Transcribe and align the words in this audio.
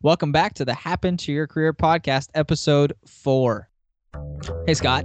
Welcome 0.00 0.30
back 0.30 0.54
to 0.54 0.64
the 0.64 0.74
Happen 0.74 1.16
to 1.16 1.32
Your 1.32 1.48
Career 1.48 1.72
podcast, 1.72 2.28
episode 2.32 2.92
four. 3.04 3.68
Hey, 4.64 4.74
Scott. 4.74 5.04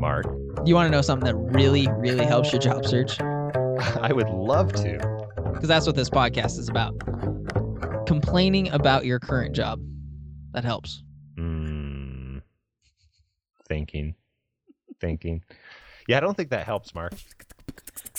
Mark. 0.00 0.24
You 0.64 0.74
want 0.74 0.86
to 0.86 0.90
know 0.90 1.02
something 1.02 1.26
that 1.26 1.36
really, 1.54 1.86
really 1.98 2.24
helps 2.24 2.50
your 2.50 2.58
job 2.58 2.86
search? 2.86 3.20
I 3.20 4.14
would 4.14 4.30
love 4.30 4.72
to. 4.76 5.28
Because 5.52 5.68
that's 5.68 5.86
what 5.86 5.94
this 5.94 6.08
podcast 6.08 6.58
is 6.58 6.70
about. 6.70 6.94
Complaining 8.06 8.70
about 8.70 9.04
your 9.04 9.20
current 9.20 9.54
job. 9.54 9.78
That 10.52 10.64
helps. 10.64 11.02
Mm, 11.38 12.40
thinking. 13.68 14.14
Thinking. 15.02 15.42
Yeah, 16.08 16.16
I 16.16 16.20
don't 16.20 16.34
think 16.34 16.48
that 16.48 16.64
helps, 16.64 16.94
Mark. 16.94 17.12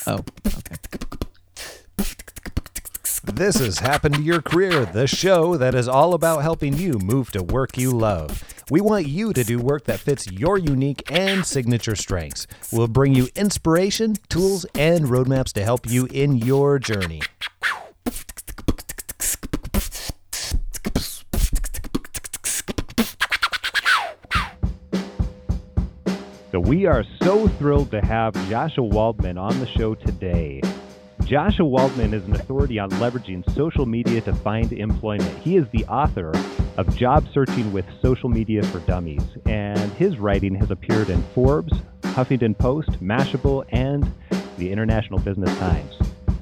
Oh, 0.05 0.24
okay. 0.46 0.76
This 3.38 3.60
has 3.60 3.78
happened 3.78 4.16
to 4.16 4.24
your 4.24 4.42
career, 4.42 4.84
the 4.84 5.06
show 5.06 5.58
that 5.58 5.76
is 5.76 5.88
all 5.88 6.16
about 6.16 6.42
helping 6.42 6.76
you 6.76 6.94
move 6.94 7.30
to 7.34 7.44
work 7.44 7.78
you 7.78 7.92
love. 7.92 8.44
We 8.71 8.82
want 8.82 9.06
you 9.06 9.32
to 9.32 9.44
do 9.44 9.60
work 9.60 9.84
that 9.84 10.00
fits 10.00 10.25
your 10.32 10.57
unique 10.57 11.11
and 11.11 11.46
signature 11.46 11.96
strengths. 11.96 12.47
We'll 12.74 12.88
bring 12.88 13.14
you 13.14 13.28
inspiration, 13.36 14.16
tools, 14.28 14.66
and 14.74 15.06
roadmaps 15.06 15.54
to 15.54 15.64
help 15.64 15.86
you 15.86 16.08
in 16.08 16.38
your 16.38 16.80
journey. 16.80 17.21
So 26.52 26.60
we 26.60 26.88
are 26.88 27.06
so 27.22 27.47
thrilled 27.47 27.92
to 27.92 28.02
have 28.02 28.33
Joshua 28.50 28.83
Waldman 28.83 29.38
on 29.38 29.60
the 29.60 29.68
show 29.68 29.94
today. 29.94 30.60
Joshua 31.28 31.66
Waldman 31.66 32.14
is 32.14 32.23
an 32.23 32.36
authority 32.36 32.80
on 32.80 32.90
leveraging 32.92 33.54
social 33.54 33.86
media 33.86 34.22
to 34.22 34.34
find 34.34 34.72
employment. 34.72 35.38
He 35.40 35.58
is 35.58 35.66
the 35.73 35.84
author 35.88 36.31
of 36.78 36.95
Job 36.95 37.28
Searching 37.34 37.73
with 37.73 37.84
Social 38.02 38.30
Media 38.30 38.64
for 38.64 38.80
Dummies, 38.80 39.23
and 39.45 39.92
his 39.95 40.17
writing 40.19 40.56
has 40.56 40.72
appeared 40.72 41.09
in 41.09 41.22
Forbes, 41.36 41.73
Huffington 42.02 42.58
Post, 42.58 42.92
Mashable, 43.03 43.66
and 43.73 44.09
the 44.58 44.72
International 44.72 45.19
Business 45.19 45.53
Times. 45.59 45.95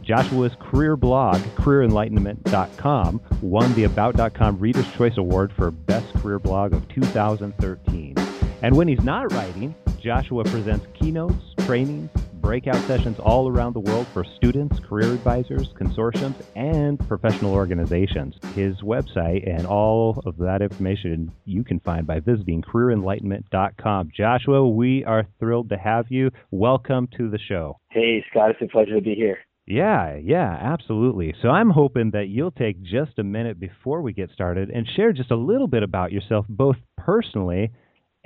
Joshua's 0.04 0.54
career 0.60 0.96
blog, 0.96 1.38
careerenlightenment.com, 1.56 3.22
won 3.42 3.74
the 3.74 3.86
About.com 3.86 4.60
Reader's 4.60 4.94
Choice 4.94 5.18
Award 5.18 5.52
for 5.54 5.72
Best 5.72 6.14
Career 6.14 6.38
Blog 6.38 6.74
of 6.74 6.88
2013. 6.90 8.14
And 8.62 8.78
when 8.78 8.88
he's 8.88 9.02
not 9.02 9.34
writing, 9.34 9.74
Joshua 10.00 10.44
presents 10.44 10.86
keynotes, 10.94 11.56
trainings, 11.66 12.12
breakout 12.46 12.76
sessions 12.86 13.18
all 13.18 13.50
around 13.50 13.74
the 13.74 13.80
world 13.80 14.06
for 14.14 14.24
students, 14.24 14.80
career 14.80 15.12
advisors, 15.12 15.74
consortiums, 15.74 16.36
and 16.56 17.00
professional 17.08 17.52
organizations. 17.52 18.36
His 18.54 18.80
website 18.82 19.50
and 19.50 19.66
all 19.66 20.22
of 20.28 20.38
that 20.38 20.62
information 20.62 21.32
you 21.46 21.64
can 21.64 21.80
find 21.80 22.06
by 22.06 22.20
visiting 22.20 22.62
careerenlightenment.com. 22.62 24.12
Joshua, 24.16 24.70
we 24.70 25.04
are 25.06 25.26
thrilled 25.40 25.70
to 25.70 25.78
have 25.78 26.06
you. 26.10 26.30
Welcome 26.52 27.08
to 27.18 27.32
the 27.32 27.40
show. 27.40 27.80
Hey, 27.90 28.24
Scott, 28.30 28.52
it's 28.52 28.62
a 28.62 28.68
pleasure 28.68 28.94
to 28.94 29.02
be 29.02 29.16
here. 29.16 29.40
Yeah, 29.66 30.16
yeah, 30.16 30.56
absolutely. 30.62 31.34
So 31.42 31.50
I'm 31.50 31.72
hoping 31.72 32.12
that 32.12 32.28
you'll 32.28 32.52
take 32.52 32.84
just 32.84 33.18
a 33.18 33.24
minute 33.24 33.60
before 33.60 34.04
we 34.04 34.14
get 34.14 34.30
started 34.30 34.70
and 34.70 34.88
share 34.96 35.14
just 35.14 35.32
a 35.32 35.36
little 35.36 35.68
bit 35.68 35.82
about 35.82 36.12
yourself, 36.12 36.46
both 36.48 36.76
personally 36.96 37.72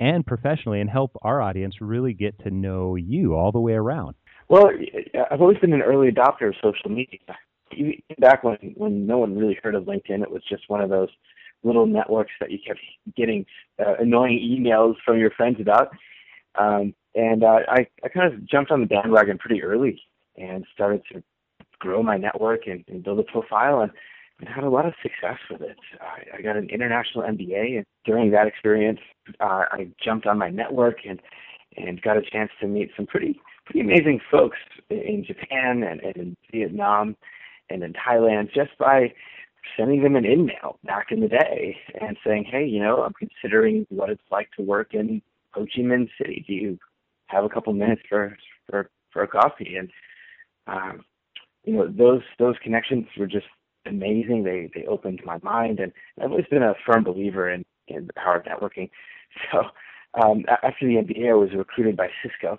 and 0.00 0.26
professionally 0.26 0.80
and 0.80 0.90
help 0.90 1.16
our 1.22 1.40
audience 1.40 1.76
really 1.80 2.14
get 2.14 2.38
to 2.40 2.50
know 2.50 2.96
you 2.96 3.34
all 3.34 3.52
the 3.52 3.60
way 3.60 3.74
around? 3.74 4.16
Well, 4.48 4.70
I've 5.30 5.40
always 5.40 5.58
been 5.58 5.72
an 5.72 5.82
early 5.82 6.10
adopter 6.10 6.48
of 6.48 6.54
social 6.60 6.90
media. 6.90 7.20
Back 8.18 8.42
when 8.42 8.56
when 8.76 9.06
no 9.06 9.18
one 9.18 9.38
really 9.38 9.56
heard 9.62 9.76
of 9.76 9.84
LinkedIn, 9.84 10.22
it 10.22 10.30
was 10.30 10.42
just 10.48 10.68
one 10.68 10.80
of 10.80 10.90
those 10.90 11.10
little 11.62 11.86
networks 11.86 12.32
that 12.40 12.50
you 12.50 12.58
kept 12.66 12.80
getting 13.16 13.46
uh, 13.78 13.94
annoying 14.00 14.40
emails 14.40 14.94
from 15.04 15.18
your 15.18 15.30
friends 15.30 15.58
about. 15.60 15.90
Um, 16.56 16.94
and 17.14 17.44
uh, 17.44 17.60
I 17.68 17.86
I 18.02 18.08
kind 18.08 18.32
of 18.32 18.44
jumped 18.44 18.72
on 18.72 18.80
the 18.80 18.86
bandwagon 18.86 19.38
pretty 19.38 19.62
early 19.62 20.02
and 20.36 20.66
started 20.74 21.02
to 21.12 21.22
grow 21.78 22.02
my 22.02 22.16
network 22.16 22.66
and, 22.66 22.84
and 22.88 23.04
build 23.04 23.20
a 23.20 23.22
profile. 23.22 23.82
And 23.82 23.92
and 24.40 24.48
had 24.48 24.64
a 24.64 24.70
lot 24.70 24.86
of 24.86 24.94
success 25.02 25.38
with 25.50 25.60
it. 25.60 25.76
I, 26.00 26.38
I 26.38 26.42
got 26.42 26.56
an 26.56 26.68
international 26.70 27.24
MBA, 27.24 27.76
and 27.76 27.86
during 28.04 28.30
that 28.30 28.46
experience, 28.46 29.00
uh, 29.40 29.64
I 29.70 29.88
jumped 30.02 30.26
on 30.26 30.38
my 30.38 30.50
network 30.50 30.98
and 31.08 31.20
and 31.76 32.02
got 32.02 32.16
a 32.16 32.22
chance 32.22 32.50
to 32.60 32.66
meet 32.66 32.90
some 32.96 33.06
pretty 33.06 33.40
pretty 33.64 33.80
amazing 33.80 34.20
folks 34.30 34.58
in 34.88 35.24
Japan 35.24 35.84
and, 35.84 36.00
and 36.00 36.16
in 36.16 36.36
Vietnam 36.52 37.16
and 37.68 37.84
in 37.84 37.92
Thailand 37.92 38.52
just 38.52 38.76
by 38.78 39.12
sending 39.76 40.02
them 40.02 40.16
an 40.16 40.26
email 40.26 40.78
back 40.84 41.12
in 41.12 41.20
the 41.20 41.28
day 41.28 41.76
and 42.00 42.16
saying, 42.26 42.44
hey, 42.50 42.64
you 42.64 42.80
know, 42.80 43.02
I'm 43.02 43.12
considering 43.12 43.86
what 43.90 44.10
it's 44.10 44.22
like 44.30 44.50
to 44.56 44.62
work 44.62 44.94
in 44.94 45.22
Ho 45.52 45.66
Chi 45.66 45.82
Minh 45.82 46.08
City. 46.18 46.44
Do 46.46 46.54
you 46.54 46.78
have 47.26 47.44
a 47.44 47.48
couple 47.48 47.72
minutes 47.72 48.02
for 48.08 48.36
for 48.68 48.90
for 49.12 49.22
a 49.22 49.28
coffee? 49.28 49.76
And 49.76 49.90
um, 50.66 51.04
you 51.64 51.74
know, 51.74 51.88
those 51.88 52.22
those 52.38 52.56
connections 52.62 53.06
were 53.18 53.26
just 53.26 53.46
amazing. 53.86 54.44
They 54.44 54.70
they 54.74 54.86
opened 54.86 55.22
my 55.24 55.38
mind, 55.42 55.80
and 55.80 55.92
I've 56.20 56.30
always 56.30 56.46
been 56.46 56.62
a 56.62 56.74
firm 56.86 57.04
believer 57.04 57.50
in 57.50 57.64
in 57.88 58.06
the 58.06 58.12
power 58.14 58.36
of 58.36 58.44
networking. 58.44 58.90
So 59.52 59.62
um, 60.20 60.44
after 60.64 60.88
the 60.88 60.96
MBA, 60.96 61.30
I 61.30 61.34
was 61.34 61.50
recruited 61.56 61.96
by 61.96 62.08
Cisco 62.20 62.58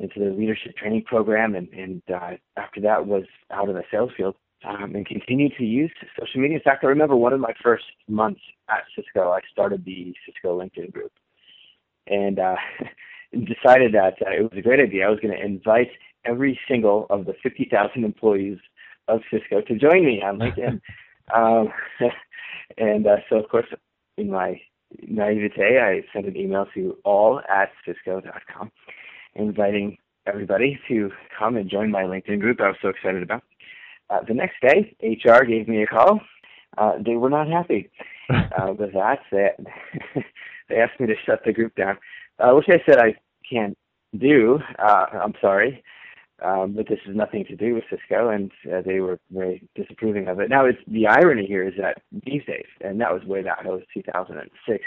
into 0.00 0.18
the 0.18 0.30
leadership 0.36 0.76
training 0.76 1.04
program, 1.04 1.54
and 1.54 1.68
and 1.68 2.02
uh, 2.12 2.30
after 2.56 2.80
that 2.80 3.06
was 3.06 3.22
out 3.52 3.68
in 3.68 3.76
the 3.76 3.84
sales 3.88 4.10
field 4.16 4.34
um, 4.64 4.94
and 4.94 5.06
continued 5.06 5.52
to 5.58 5.64
use 5.64 5.92
social 6.18 6.40
media. 6.40 6.56
In 6.56 6.62
fact, 6.62 6.84
I 6.84 6.88
remember 6.88 7.16
one 7.16 7.32
of 7.32 7.40
my 7.40 7.54
first 7.62 7.84
months 8.08 8.40
at 8.68 8.84
Cisco, 8.96 9.30
I 9.30 9.40
started 9.50 9.84
the 9.84 10.12
Cisco 10.26 10.60
LinkedIn 10.60 10.92
group, 10.92 11.12
and 12.06 12.38
uh, 12.38 12.56
decided 13.32 13.94
that 13.94 14.14
uh, 14.26 14.30
it 14.30 14.42
was 14.42 14.58
a 14.58 14.62
great 14.62 14.80
idea. 14.80 15.06
I 15.06 15.10
was 15.10 15.20
going 15.20 15.36
to 15.36 15.44
invite 15.44 15.90
every 16.24 16.58
single 16.68 17.06
of 17.10 17.26
the 17.26 17.34
50,000 17.42 18.04
employees 18.04 18.58
of 19.08 19.20
Cisco 19.30 19.60
to 19.62 19.78
join 19.78 20.04
me 20.04 20.22
on 20.22 20.38
LinkedIn. 20.38 20.80
um, 21.34 21.72
and 22.78 23.06
uh, 23.06 23.16
so, 23.28 23.36
of 23.36 23.48
course, 23.48 23.66
in 24.16 24.30
my 24.30 24.60
naivete, 25.06 25.78
I 25.78 26.02
sent 26.12 26.26
an 26.26 26.36
email 26.36 26.66
to 26.74 26.96
all 27.04 27.40
at 27.48 27.70
cisco.com 27.84 28.70
inviting 29.34 29.98
everybody 30.26 30.78
to 30.88 31.10
come 31.38 31.56
and 31.56 31.70
join 31.70 31.90
my 31.90 32.02
LinkedIn 32.02 32.40
group 32.40 32.60
I 32.60 32.68
was 32.68 32.76
so 32.82 32.88
excited 32.88 33.22
about. 33.22 33.42
Uh, 34.10 34.20
the 34.26 34.34
next 34.34 34.56
day, 34.62 34.96
HR 35.02 35.44
gave 35.44 35.68
me 35.68 35.82
a 35.82 35.86
call. 35.86 36.20
Uh, 36.76 36.92
they 37.04 37.16
were 37.16 37.30
not 37.30 37.48
happy 37.48 37.90
uh, 38.30 38.72
with 38.78 38.92
that. 38.92 39.18
They, 39.30 39.48
they 40.68 40.76
asked 40.76 41.00
me 41.00 41.06
to 41.06 41.14
shut 41.26 41.40
the 41.44 41.52
group 41.52 41.74
down, 41.76 41.98
uh, 42.38 42.52
which 42.52 42.66
I 42.68 42.82
said 42.86 42.98
I 42.98 43.14
can't 43.50 43.76
do. 44.18 44.58
Uh, 44.78 45.06
I'm 45.12 45.34
sorry. 45.40 45.82
Um, 46.44 46.72
but 46.76 46.88
this 46.88 47.00
has 47.04 47.16
nothing 47.16 47.44
to 47.46 47.56
do 47.56 47.74
with 47.74 47.84
Cisco, 47.90 48.28
and 48.28 48.52
uh, 48.72 48.80
they 48.84 49.00
were 49.00 49.18
very 49.30 49.68
disapproving 49.74 50.28
of 50.28 50.38
it. 50.38 50.48
Now, 50.48 50.66
it's, 50.66 50.78
the 50.86 51.08
irony 51.08 51.46
here 51.46 51.66
is 51.66 51.74
that 51.78 52.00
these 52.12 52.44
days, 52.46 52.66
and 52.80 53.00
that 53.00 53.12
was 53.12 53.24
way 53.24 53.42
back, 53.42 53.64
that 53.64 53.72
was 53.72 53.82
2006. 53.92 54.84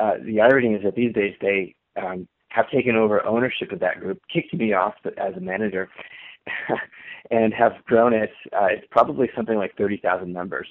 Uh, 0.00 0.12
the 0.24 0.40
irony 0.40 0.74
is 0.74 0.82
that 0.84 0.94
these 0.94 1.12
days 1.12 1.34
they 1.42 1.74
um, 2.00 2.26
have 2.48 2.70
taken 2.70 2.96
over 2.96 3.24
ownership 3.26 3.72
of 3.72 3.80
that 3.80 4.00
group, 4.00 4.22
kicked 4.32 4.54
me 4.54 4.72
off 4.72 4.94
as 5.18 5.34
a 5.36 5.40
manager, 5.40 5.90
and 7.30 7.52
have 7.52 7.72
grown 7.84 8.14
it. 8.14 8.30
Uh, 8.52 8.68
it's 8.70 8.86
probably 8.90 9.28
something 9.36 9.56
like 9.56 9.76
30,000 9.76 10.32
members 10.32 10.66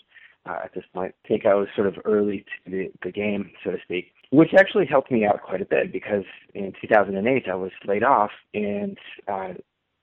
uh, 0.49 0.57
at 0.63 0.73
this 0.73 0.85
point. 0.91 1.13
I 1.23 1.27
think 1.27 1.45
I 1.45 1.53
was 1.53 1.67
sort 1.75 1.87
of 1.87 1.95
early 2.03 2.45
to 2.65 2.71
the, 2.71 2.91
the 3.03 3.11
game, 3.11 3.51
so 3.63 3.71
to 3.71 3.77
speak 3.83 4.11
which 4.31 4.53
actually 4.57 4.85
helped 4.85 5.11
me 5.11 5.25
out 5.25 5.41
quite 5.41 5.61
a 5.61 5.65
bit 5.65 5.91
because 5.91 6.23
in 6.53 6.73
2008 6.81 7.47
I 7.49 7.55
was 7.55 7.71
laid 7.85 8.03
off 8.03 8.31
and 8.53 8.97
uh, 9.27 9.53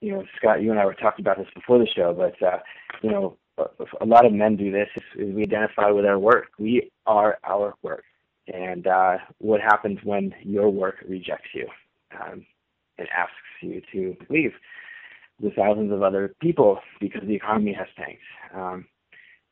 you 0.00 0.12
know, 0.12 0.24
Scott, 0.36 0.62
you 0.62 0.70
and 0.70 0.80
I 0.80 0.84
were 0.84 0.94
talking 0.94 1.24
about 1.24 1.38
this 1.38 1.48
before 1.54 1.78
the 1.78 1.86
show, 1.94 2.14
but 2.14 2.46
uh, 2.46 2.58
you 3.02 3.10
know, 3.10 3.36
a 4.00 4.04
lot 4.04 4.26
of 4.26 4.32
men 4.32 4.56
do 4.56 4.70
this 4.70 4.88
is 5.16 5.34
we 5.34 5.42
identify 5.42 5.90
with 5.90 6.04
our 6.04 6.18
work. 6.18 6.48
We 6.58 6.90
are 7.06 7.38
our 7.44 7.74
work, 7.82 8.04
and 8.52 8.86
uh, 8.86 9.16
what 9.38 9.60
happens 9.60 9.98
when 10.04 10.34
your 10.42 10.68
work 10.68 10.96
rejects 11.08 11.48
you 11.54 11.66
um, 12.20 12.44
and 12.98 13.08
asks 13.16 13.32
you 13.62 13.80
to 13.92 14.16
leave 14.28 14.52
The 15.40 15.50
thousands 15.50 15.92
of 15.92 16.02
other 16.02 16.34
people 16.40 16.78
because 17.00 17.22
the 17.26 17.34
economy 17.34 17.72
has 17.72 17.86
tanked? 17.96 18.22
Um, 18.54 18.86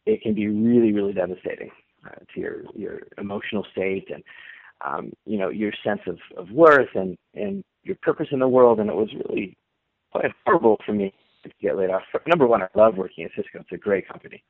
it 0.06 0.20
can 0.20 0.34
be 0.34 0.48
really, 0.48 0.92
really 0.92 1.14
devastating 1.14 1.70
uh, 2.06 2.16
to 2.34 2.40
your 2.40 2.62
your 2.74 3.00
emotional 3.16 3.66
state 3.72 4.08
and 4.12 4.22
um, 4.84 5.12
you 5.24 5.38
know 5.38 5.48
your 5.48 5.72
sense 5.82 6.00
of, 6.06 6.18
of 6.36 6.50
worth 6.50 6.94
and 6.94 7.16
and 7.34 7.64
your 7.82 7.96
purpose 8.02 8.28
in 8.32 8.40
the 8.40 8.48
world. 8.48 8.80
And 8.80 8.90
it 8.90 8.96
was 8.96 9.08
really 9.26 9.56
quite 10.14 10.32
horrible 10.46 10.78
for 10.86 10.92
me 10.92 11.12
to 11.42 11.50
get 11.60 11.76
laid 11.76 11.90
off. 11.90 12.02
Number 12.26 12.46
one, 12.46 12.62
I 12.62 12.68
love 12.74 12.96
working 12.96 13.24
at 13.24 13.32
Cisco. 13.36 13.60
It's 13.60 13.72
a 13.72 13.76
great 13.76 14.08
company. 14.08 14.42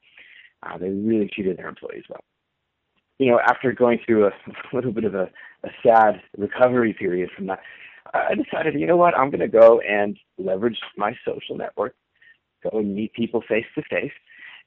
Uh, 0.63 0.79
they 0.79 0.89
really 0.89 1.29
treated 1.33 1.57
their 1.57 1.69
employees 1.69 2.05
well. 2.09 2.21
You 3.19 3.31
know, 3.31 3.41
after 3.47 3.73
going 3.73 3.99
through 4.05 4.27
a, 4.27 4.31
little 4.73 4.93
bit 4.93 5.05
of 5.05 5.15
a, 5.15 5.31
a 5.65 5.69
sad 5.85 6.21
recovery 6.37 6.93
period 6.93 7.31
from 7.35 7.47
that, 7.47 7.61
I 8.13 8.35
decided, 8.35 8.79
you 8.79 8.87
know 8.87 8.97
what, 8.97 9.17
I'm 9.17 9.31
going 9.31 9.41
to 9.41 9.49
go 9.49 9.81
and 9.81 10.17
leverage 10.39 10.79
my 10.97 11.15
social 11.25 11.57
network, 11.57 11.95
go 12.63 12.79
and 12.79 12.95
meet 12.95 13.13
people 13.15 13.43
face 13.49 13.65
to 13.75 13.83
face, 13.91 14.13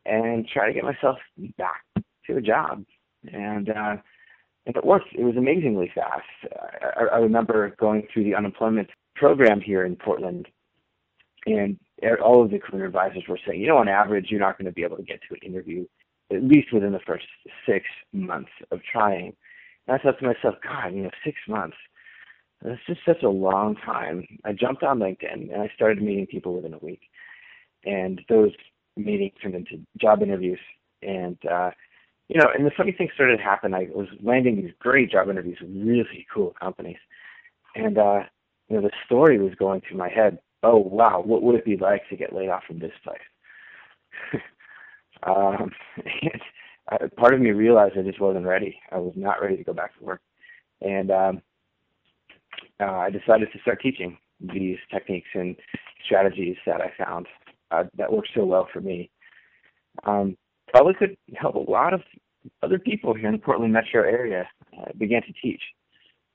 and 0.05 0.47
try 0.47 0.67
to 0.67 0.73
get 0.73 0.83
myself 0.83 1.17
back 1.57 1.83
to 2.25 2.37
a 2.37 2.41
job, 2.41 2.83
and 3.31 3.69
uh, 3.69 3.97
and 4.65 4.75
it 4.75 4.85
worked. 4.85 5.07
It 5.13 5.23
was 5.23 5.37
amazingly 5.37 5.91
fast. 5.93 6.23
I, 6.81 7.15
I 7.15 7.17
remember 7.17 7.73
going 7.79 8.07
through 8.11 8.25
the 8.25 8.35
unemployment 8.35 8.89
program 9.15 9.61
here 9.61 9.85
in 9.85 9.95
Portland, 9.95 10.47
and 11.47 11.77
all 12.23 12.43
of 12.43 12.51
the 12.51 12.59
career 12.59 12.85
advisors 12.85 13.23
were 13.27 13.39
saying, 13.45 13.61
you 13.61 13.67
know, 13.67 13.77
on 13.77 13.87
average, 13.87 14.27
you're 14.29 14.39
not 14.39 14.57
going 14.57 14.65
to 14.65 14.71
be 14.71 14.83
able 14.83 14.97
to 14.97 15.03
get 15.03 15.21
to 15.27 15.33
an 15.33 15.39
interview 15.41 15.85
at 16.31 16.43
least 16.43 16.73
within 16.73 16.91
the 16.91 16.99
first 16.99 17.25
six 17.65 17.85
months 18.13 18.51
of 18.71 18.81
trying. 18.83 19.33
And 19.87 19.97
I 19.97 19.97
thought 19.97 20.19
to 20.19 20.25
myself, 20.25 20.55
God, 20.61 20.93
you 20.93 21.03
know, 21.03 21.11
six 21.23 21.37
months. 21.47 21.77
That's 22.61 22.81
just 22.87 23.01
such 23.05 23.23
a 23.23 23.29
long 23.29 23.75
time. 23.75 24.27
I 24.43 24.51
jumped 24.51 24.83
on 24.83 24.99
LinkedIn 24.99 25.53
and 25.53 25.61
I 25.61 25.71
started 25.75 26.01
meeting 26.01 26.27
people 26.27 26.55
within 26.55 26.73
a 26.73 26.79
week. 26.79 27.01
And 27.85 28.21
those 28.27 28.51
meetings 28.97 29.33
turned 29.41 29.55
into 29.55 29.85
job 30.01 30.21
interviews. 30.21 30.59
And, 31.01 31.37
uh, 31.49 31.71
you 32.27 32.39
know, 32.41 32.47
and 32.53 32.65
the 32.65 32.71
funny 32.75 32.91
thing 32.91 33.09
started 33.13 33.37
to 33.37 33.43
happen. 33.43 33.73
I 33.73 33.87
was 33.93 34.07
landing 34.21 34.57
these 34.57 34.73
great 34.79 35.11
job 35.11 35.29
interviews 35.29 35.59
with 35.61 35.69
really 35.71 36.25
cool 36.33 36.53
companies. 36.59 36.97
And, 37.75 37.97
uh, 37.97 38.23
you 38.67 38.75
know, 38.75 38.81
the 38.81 38.91
story 39.05 39.39
was 39.39 39.53
going 39.55 39.81
through 39.87 39.97
my 39.97 40.09
head. 40.09 40.39
Oh, 40.67 40.75
wow, 40.75 41.23
what 41.25 41.43
would 41.43 41.55
it 41.55 41.63
be 41.63 41.77
like 41.77 42.01
to 42.09 42.17
get 42.17 42.35
laid 42.35 42.49
off 42.49 42.63
from 42.67 42.79
this 42.79 42.91
place? 43.01 43.17
um, 45.23 45.71
uh, 46.91 47.07
part 47.15 47.33
of 47.33 47.39
me 47.39 47.51
realized 47.51 47.97
I 47.97 48.01
just 48.01 48.19
wasn't 48.19 48.45
ready. 48.45 48.77
I 48.91 48.97
was 48.97 49.13
not 49.15 49.41
ready 49.41 49.55
to 49.55 49.63
go 49.63 49.71
back 49.71 49.97
to 49.97 50.03
work. 50.03 50.19
And 50.81 51.09
um, 51.09 51.41
uh, 52.81 52.97
I 52.97 53.09
decided 53.09 53.47
to 53.53 53.59
start 53.61 53.79
teaching 53.81 54.17
these 54.41 54.77
techniques 54.91 55.29
and 55.33 55.55
strategies 56.05 56.57
that 56.65 56.81
I 56.81 56.91
found 57.01 57.27
uh, 57.71 57.85
that 57.97 58.11
worked 58.11 58.31
so 58.35 58.43
well 58.43 58.67
for 58.73 58.81
me. 58.81 59.09
Um, 60.03 60.35
probably 60.67 60.95
could 60.95 61.15
help 61.37 61.55
a 61.55 61.71
lot 61.71 61.93
of 61.93 62.01
other 62.61 62.77
people 62.77 63.13
here 63.13 63.27
in 63.27 63.35
the 63.35 63.39
Portland 63.39 63.71
metro 63.71 64.03
area 64.03 64.49
uh, 64.77 64.91
began 64.97 65.21
to 65.21 65.33
teach 65.41 65.61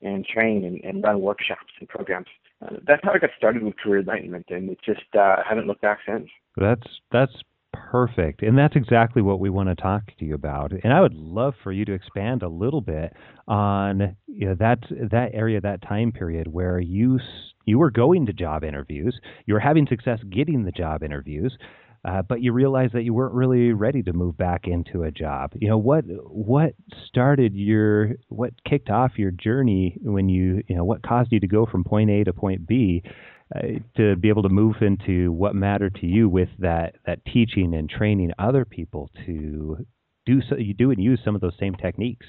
and 0.01 0.25
train 0.25 0.65
and, 0.65 0.83
and 0.83 1.03
run 1.03 1.21
workshops 1.21 1.71
and 1.79 1.87
programs. 1.87 2.27
Uh, 2.63 2.77
that's 2.87 3.01
how 3.03 3.13
I 3.13 3.19
got 3.19 3.31
started 3.37 3.63
with 3.63 3.77
career 3.77 3.99
enlightenment, 4.01 4.45
and 4.49 4.69
it 4.69 4.79
just 4.85 5.01
uh, 5.17 5.37
haven't 5.47 5.67
looked 5.67 5.81
back 5.81 5.99
since. 6.07 6.29
That's 6.57 6.87
that's 7.11 7.33
perfect, 7.73 8.41
and 8.43 8.57
that's 8.57 8.75
exactly 8.75 9.21
what 9.21 9.39
we 9.39 9.49
want 9.49 9.69
to 9.69 9.75
talk 9.75 10.03
to 10.19 10.25
you 10.25 10.35
about. 10.35 10.71
And 10.83 10.93
I 10.93 11.01
would 11.01 11.13
love 11.13 11.55
for 11.63 11.71
you 11.71 11.85
to 11.85 11.93
expand 11.93 12.43
a 12.43 12.47
little 12.47 12.81
bit 12.81 13.13
on 13.47 14.15
you 14.27 14.47
know, 14.47 14.55
that 14.59 14.79
that 15.11 15.31
area, 15.33 15.59
that 15.61 15.81
time 15.81 16.11
period 16.11 16.47
where 16.47 16.79
you 16.79 17.19
you 17.65 17.79
were 17.79 17.91
going 17.91 18.25
to 18.25 18.33
job 18.33 18.63
interviews, 18.63 19.19
you 19.45 19.53
were 19.53 19.59
having 19.59 19.87
success 19.87 20.19
getting 20.29 20.63
the 20.63 20.71
job 20.71 21.03
interviews, 21.03 21.57
uh, 22.05 22.21
but 22.21 22.41
you 22.41 22.51
realized 22.51 22.93
that 22.93 23.03
you 23.03 23.13
weren't 23.13 23.33
really 23.33 23.71
ready 23.71 24.03
to 24.03 24.13
move 24.13 24.37
back 24.37 24.67
into 24.67 25.03
a 25.03 25.11
job. 25.11 25.51
You 25.55 25.69
know 25.69 25.77
what 25.77 26.03
what 26.05 26.73
started 27.07 27.53
your 27.53 28.15
what 28.27 28.51
kicked 28.67 28.89
off 28.89 29.17
your 29.17 29.31
journey 29.31 29.97
when 30.01 30.27
you 30.27 30.63
you 30.67 30.75
know 30.75 30.83
what 30.83 31.01
caused 31.01 31.31
you 31.31 31.39
to 31.39 31.47
go 31.47 31.65
from 31.65 31.83
point 31.83 32.09
A 32.09 32.23
to 32.25 32.33
point 32.33 32.67
B 32.67 33.03
uh, 33.55 33.59
to 33.95 34.15
be 34.17 34.29
able 34.29 34.43
to 34.43 34.49
move 34.49 34.75
into 34.81 35.31
what 35.31 35.55
mattered 35.55 35.95
to 35.95 36.05
you 36.05 36.27
with 36.27 36.49
that 36.59 36.95
that 37.05 37.23
teaching 37.25 37.73
and 37.73 37.89
training 37.89 38.31
other 38.37 38.65
people 38.65 39.09
to 39.25 39.85
do 40.25 40.41
so 40.49 40.57
you 40.57 40.73
do 40.73 40.91
and 40.91 41.01
use 41.01 41.19
some 41.23 41.35
of 41.35 41.41
those 41.41 41.55
same 41.59 41.75
techniques. 41.75 42.25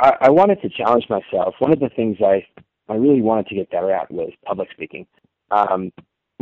I, 0.00 0.14
I 0.22 0.30
wanted 0.30 0.60
to 0.62 0.68
challenge 0.68 1.04
myself. 1.08 1.54
One 1.60 1.72
of 1.72 1.78
the 1.78 1.90
things 1.94 2.16
I 2.24 2.44
I 2.88 2.96
really 2.96 3.22
wanted 3.22 3.46
to 3.46 3.54
get 3.54 3.70
better 3.70 3.92
at 3.92 4.10
was 4.10 4.32
public 4.44 4.68
speaking. 4.72 5.06
Um, 5.52 5.92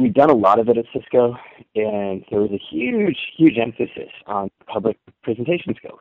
we've 0.03 0.15
done 0.15 0.31
a 0.31 0.35
lot 0.35 0.59
of 0.59 0.69
it 0.69 0.79
at 0.79 0.87
Cisco, 0.93 1.37
and 1.75 2.25
there 2.31 2.41
was 2.41 2.51
a 2.51 2.61
huge, 2.71 3.19
huge 3.37 3.59
emphasis 3.59 4.11
on 4.27 4.51
public 4.67 4.99
presentation 5.23 5.75
skills. 5.77 6.01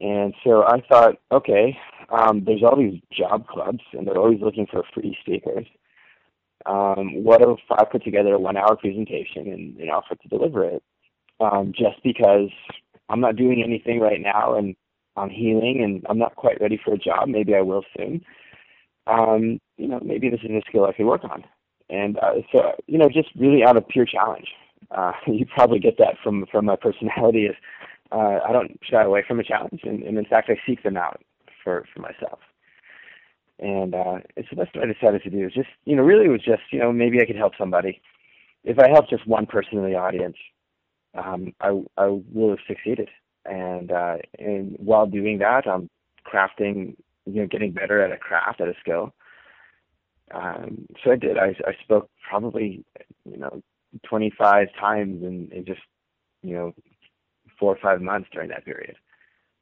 And 0.00 0.34
so 0.44 0.62
I 0.64 0.80
thought, 0.88 1.16
okay, 1.32 1.76
um, 2.10 2.44
there's 2.44 2.62
all 2.62 2.76
these 2.76 3.00
job 3.10 3.46
clubs, 3.48 3.80
and 3.92 4.06
they're 4.06 4.18
always 4.18 4.40
looking 4.40 4.66
for 4.70 4.82
free 4.94 5.16
speakers. 5.20 5.66
Um, 6.66 7.24
what 7.24 7.42
if 7.42 7.58
I 7.70 7.84
put 7.84 8.04
together 8.04 8.34
a 8.34 8.38
one-hour 8.38 8.76
presentation 8.76 9.48
and, 9.48 9.76
and 9.78 9.90
offer 9.90 10.14
to 10.14 10.28
deliver 10.28 10.64
it? 10.64 10.82
Um, 11.40 11.72
just 11.76 12.02
because 12.02 12.50
I'm 13.08 13.20
not 13.20 13.36
doing 13.36 13.62
anything 13.64 14.00
right 14.00 14.20
now, 14.20 14.54
and 14.54 14.76
I'm 15.16 15.30
healing, 15.30 15.80
and 15.82 16.04
I'm 16.08 16.18
not 16.18 16.36
quite 16.36 16.60
ready 16.60 16.80
for 16.84 16.94
a 16.94 16.98
job. 16.98 17.28
Maybe 17.28 17.54
I 17.54 17.62
will 17.62 17.84
soon. 17.96 18.24
Um, 19.06 19.58
you 19.76 19.88
know, 19.88 20.00
maybe 20.04 20.28
this 20.28 20.40
is 20.42 20.50
a 20.50 20.62
skill 20.68 20.84
I 20.84 20.92
could 20.92 21.06
work 21.06 21.24
on 21.24 21.44
and 21.90 22.18
uh, 22.18 22.34
so 22.52 22.72
you 22.86 22.98
know, 22.98 23.08
just 23.08 23.28
really 23.36 23.64
out 23.64 23.76
of 23.76 23.88
pure 23.88 24.06
challenge. 24.06 24.48
Uh, 24.90 25.12
you 25.26 25.46
probably 25.46 25.78
get 25.78 25.98
that 25.98 26.16
from 26.22 26.46
from 26.50 26.66
my 26.66 26.76
personality. 26.76 27.46
Is 27.46 27.56
uh, 28.12 28.40
I 28.46 28.52
don't 28.52 28.78
shy 28.82 29.02
away 29.02 29.24
from 29.26 29.40
a 29.40 29.44
challenge, 29.44 29.80
and, 29.84 30.02
and 30.02 30.18
in 30.18 30.24
fact, 30.24 30.50
I 30.50 30.58
seek 30.66 30.82
them 30.82 30.96
out 30.96 31.22
for 31.62 31.86
for 31.94 32.00
myself. 32.00 32.40
And 33.60 33.94
uh, 33.94 34.18
so 34.36 34.56
that's 34.56 34.70
what 34.72 34.88
I 34.88 34.92
decided 34.92 35.22
to 35.24 35.30
do. 35.30 35.46
Is 35.46 35.52
just 35.52 35.68
you 35.84 35.96
know, 35.96 36.02
really, 36.02 36.26
it 36.26 36.30
was 36.30 36.44
just 36.44 36.62
you 36.70 36.78
know, 36.78 36.92
maybe 36.92 37.20
I 37.20 37.26
could 37.26 37.36
help 37.36 37.54
somebody. 37.58 38.00
If 38.64 38.78
I 38.78 38.88
help 38.88 39.08
just 39.08 39.26
one 39.26 39.46
person 39.46 39.78
in 39.78 39.84
the 39.84 39.96
audience, 39.96 40.36
um, 41.14 41.54
I 41.60 41.80
I 41.96 42.20
will 42.32 42.50
have 42.50 42.58
succeeded. 42.66 43.08
And 43.44 43.90
uh, 43.90 44.16
and 44.38 44.76
while 44.78 45.06
doing 45.06 45.38
that, 45.38 45.66
I'm 45.66 45.88
crafting, 46.26 46.96
you 47.24 47.40
know, 47.40 47.46
getting 47.46 47.72
better 47.72 48.02
at 48.02 48.12
a 48.12 48.18
craft, 48.18 48.60
at 48.60 48.68
a 48.68 48.74
skill 48.80 49.14
um, 50.32 50.86
so 51.02 51.12
I 51.12 51.16
did. 51.16 51.38
I, 51.38 51.54
I 51.66 51.72
spoke 51.82 52.10
probably, 52.28 52.84
you 53.24 53.38
know, 53.38 53.62
25 54.08 54.68
times 54.78 55.22
in, 55.22 55.48
in 55.52 55.64
just, 55.64 55.80
you 56.42 56.54
know, 56.54 56.74
four 57.58 57.74
or 57.74 57.78
five 57.82 58.00
months 58.00 58.28
during 58.32 58.48
that 58.50 58.64
period, 58.64 58.96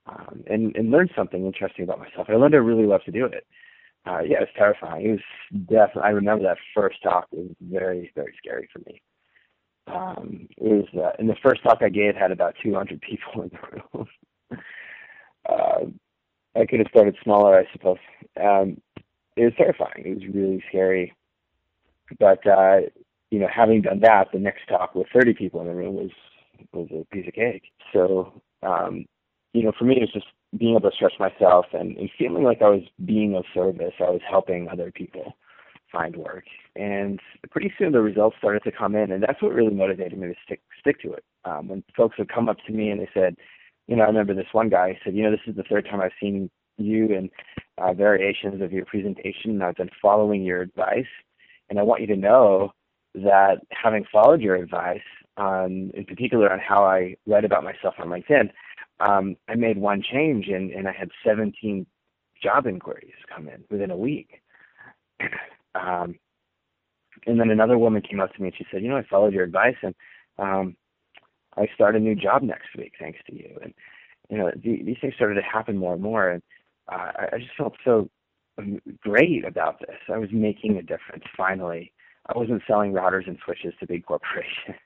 um, 0.07 0.43
and 0.47 0.77
and 0.77 0.91
learned 0.91 1.11
something 1.17 1.47
interesting 1.47 1.85
about 1.85 1.99
myself. 1.99 2.27
I 2.29 2.35
learned 2.35 2.55
I 2.55 2.59
really 2.59 2.87
love 2.87 3.03
to 3.05 3.13
do 3.13 3.25
it. 3.25 3.47
Uh, 4.07 4.21
yeah, 4.21 4.43
it's 4.43 4.53
terrifying. 4.57 5.07
It 5.07 5.11
was 5.13 5.67
definitely. 5.67 6.03
I 6.03 6.11
remember 6.11 6.45
that 6.45 6.59
first 6.75 7.03
talk 7.03 7.27
was 7.31 7.49
very 7.61 8.13
very 8.15 8.35
scary 8.39 8.69
for 8.73 8.81
me. 8.81 9.01
Um, 9.89 10.49
it 10.57 10.65
was, 10.65 10.87
uh, 10.97 11.13
and 11.19 11.29
the 11.29 11.37
first 11.43 11.63
talk 11.63 11.79
I 11.81 11.89
gave 11.89 12.17
had 12.17 12.33
about 12.33 12.57
200 12.63 13.01
people 13.01 13.43
in 13.43 13.51
the 13.51 13.81
room. 13.95 14.09
uh, 15.49 16.61
I 16.61 16.67
could 16.67 16.81
have 16.81 16.89
started 16.89 17.17
smaller, 17.23 17.57
I 17.59 17.73
suppose. 17.73 17.99
Um, 18.41 18.79
it 19.37 19.45
was 19.45 19.53
terrifying. 19.57 20.03
It 20.05 20.15
was 20.15 20.35
really 20.35 20.63
scary. 20.69 21.13
But 22.19 22.47
uh, 22.47 22.81
you 23.31 23.39
know, 23.39 23.49
having 23.55 23.83
done 23.83 24.01
that, 24.01 24.29
the 24.33 24.39
next 24.39 24.67
talk 24.69 24.95
with 24.95 25.09
30 25.13 25.35
people 25.35 25.61
in 25.61 25.67
the 25.67 25.75
room 25.75 25.95
was 25.95 26.11
was 26.73 26.89
a 26.91 27.05
piece 27.15 27.29
of 27.29 27.35
cake. 27.35 27.65
So 27.93 28.43
um, 28.63 29.07
you 29.53 29.63
know, 29.63 29.73
for 29.79 29.85
me, 29.85 29.97
it 29.97 30.01
was 30.01 30.13
just 30.13 30.27
being 30.57 30.77
able 30.77 30.91
to 30.91 30.95
stretch 30.97 31.15
myself 31.19 31.67
and, 31.73 31.97
and 31.97 32.11
feeling 32.19 32.45
like 32.45 32.63
I 32.63 32.69
was 32.69 32.83
being 33.05 33.35
of 33.35 33.45
service. 33.55 33.95
I 34.01 34.11
was 34.11 34.21
helping 34.29 34.69
other 34.69 34.93
people 34.93 35.37
find 35.93 36.17
work, 36.17 36.45
and 36.75 37.21
pretty 37.51 37.73
soon 37.79 37.93
the 37.93 38.01
results 38.01 38.37
started 38.39 38.63
to 38.65 38.73
come 38.73 38.95
in, 38.95 39.13
and 39.13 39.23
that's 39.23 39.41
what 39.43 39.55
really 39.55 39.75
motivated 39.75 40.19
me 40.19 40.29
to 40.29 40.35
stick 40.45 40.61
stick 40.79 41.01
to 41.03 41.13
it. 41.13 41.25
Um, 41.45 41.69
when 41.69 41.85
folks 41.97 42.19
would 42.19 42.33
come 42.33 42.49
up 42.49 42.59
to 42.67 42.73
me 42.73 42.91
and 42.91 43.01
they 43.01 43.09
said, 43.15 43.37
you 43.87 43.97
know, 43.97 44.03
I 44.03 44.07
remember 44.07 44.35
this 44.35 44.47
one 44.53 44.69
guy 44.69 44.99
said, 45.05 45.15
you 45.15 45.23
know, 45.23 45.31
this 45.31 45.41
is 45.47 45.57
the 45.57 45.63
third 45.63 45.87
time 45.89 46.01
I've 46.01 46.11
seen 46.21 46.51
you 46.79 47.15
and 47.15 47.31
uh, 47.79 47.93
variations 47.93 48.63
of 48.63 48.73
your 48.73 48.85
presentation. 48.85 49.63
I've 49.63 49.77
been 49.77 49.91
following 50.01 50.43
your 50.43 50.63
advice, 50.63 51.07
and 51.69 51.79
I 51.79 51.83
want 51.83 52.01
you 52.01 52.07
to 52.09 52.17
know 52.17 52.73
that 53.15 53.61
having 53.71 54.05
followed 54.11 54.41
your 54.41 54.57
advice, 54.57 55.01
in 55.39 56.05
particular 56.07 56.53
on 56.53 56.59
how 56.59 56.85
I 56.85 57.17
read 57.27 57.45
about 57.45 57.65
myself 57.65 57.95
on 57.99 58.09
LinkedIn, 58.09 58.51
um, 59.01 59.37
I 59.49 59.55
made 59.55 59.79
one 59.79 60.03
change 60.03 60.49
and, 60.49 60.71
and 60.71 60.89
I 60.89 60.93
had 60.93 61.11
17 61.25 61.87
job 62.43 62.67
inquiries 62.67 63.15
come 63.35 63.49
in 63.49 63.65
within 63.71 63.91
a 63.91 63.97
week. 63.97 64.41
um, 65.75 66.17
and 67.27 67.41
then 67.41 67.51
another 67.51 67.79
woman 67.79 68.03
came 68.03 68.21
up 68.21 68.33
to 68.35 68.43
me 68.43 68.49
and 68.49 68.57
she 68.57 68.67
said, 68.71 68.83
"You 68.83 68.89
know, 68.89 68.97
I 68.97 69.05
followed 69.09 69.33
your 69.33 69.45
advice 69.45 69.77
and 69.83 69.95
um, 70.39 70.77
I 71.57 71.67
start 71.75 71.97
a 71.97 72.01
new 72.01 72.15
job 72.15 72.43
next 72.43 72.77
week 72.77 72.93
thanks 72.99 73.19
to 73.27 73.35
you." 73.35 73.59
And 73.63 73.75
you 74.31 74.39
know, 74.39 74.51
the, 74.55 74.83
these 74.83 74.97
things 75.01 75.15
started 75.15 75.35
to 75.35 75.43
happen 75.43 75.77
more 75.77 75.95
and 75.95 76.03
more. 76.03 76.29
And 76.29 76.43
uh, 76.89 77.11
I 77.33 77.39
just 77.39 77.57
felt 77.57 77.75
so 77.85 78.09
great 79.01 79.45
about 79.45 79.81
this. 79.81 79.99
I 80.09 80.19
was 80.19 80.31
making 80.33 80.77
a 80.77 80.83
difference 80.83 81.25
finally. 81.37 81.93
I 82.27 82.37
wasn't 82.37 82.63
selling 82.67 82.93
routers 82.93 83.27
and 83.27 83.39
switches 83.45 83.73
to 83.79 83.87
big 83.87 84.05
corporations, 84.05 84.77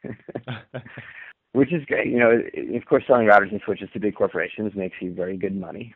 which 1.52 1.73
is 1.73 1.85
great. 1.87 2.09
You 2.09 2.19
know, 2.19 2.42
of 2.76 2.85
course, 2.87 3.04
selling 3.07 3.26
routers 3.26 3.50
and 3.50 3.61
switches 3.64 3.88
to 3.92 4.00
big 4.00 4.14
corporations 4.14 4.73
makes 4.75 4.97
you 5.00 5.14
very 5.14 5.37
good 5.37 5.57
money. 5.57 5.95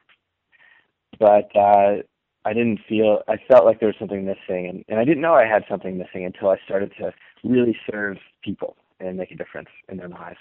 But 1.18 1.54
uh, 1.54 1.96
I 2.44 2.52
didn't 2.52 2.80
feel. 2.88 3.22
I 3.28 3.36
felt 3.48 3.64
like 3.64 3.80
there 3.80 3.88
was 3.88 3.96
something 3.98 4.24
missing, 4.24 4.68
and, 4.68 4.84
and 4.88 4.98
I 4.98 5.04
didn't 5.04 5.22
know 5.22 5.34
I 5.34 5.46
had 5.46 5.64
something 5.68 5.98
missing 5.98 6.24
until 6.24 6.48
I 6.48 6.56
started 6.64 6.92
to 6.98 7.12
really 7.42 7.76
serve 7.90 8.16
people 8.42 8.76
and 9.00 9.16
make 9.18 9.30
a 9.30 9.36
difference 9.36 9.68
in 9.88 9.98
their 9.98 10.08
lives. 10.08 10.38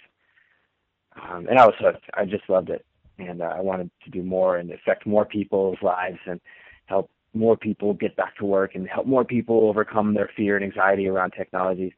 Um, 1.21 1.47
and 1.47 1.59
I 1.59 1.65
was 1.65 1.75
hooked. 1.79 2.05
I 2.13 2.25
just 2.25 2.49
loved 2.49 2.69
it 2.69 2.85
and 3.17 3.41
uh, 3.41 3.53
I 3.55 3.61
wanted 3.61 3.89
to 4.05 4.09
do 4.09 4.23
more 4.23 4.57
and 4.57 4.71
affect 4.71 5.05
more 5.05 5.25
people's 5.25 5.77
lives 5.81 6.19
and 6.25 6.39
help 6.85 7.09
more 7.33 7.57
people 7.57 7.93
get 7.93 8.15
back 8.15 8.35
to 8.37 8.45
work 8.45 8.75
and 8.75 8.87
help 8.87 9.07
more 9.07 9.25
people 9.25 9.67
overcome 9.67 10.13
their 10.13 10.29
fear 10.35 10.55
and 10.55 10.65
anxiety 10.65 11.07
around 11.07 11.31
technologies. 11.31 11.93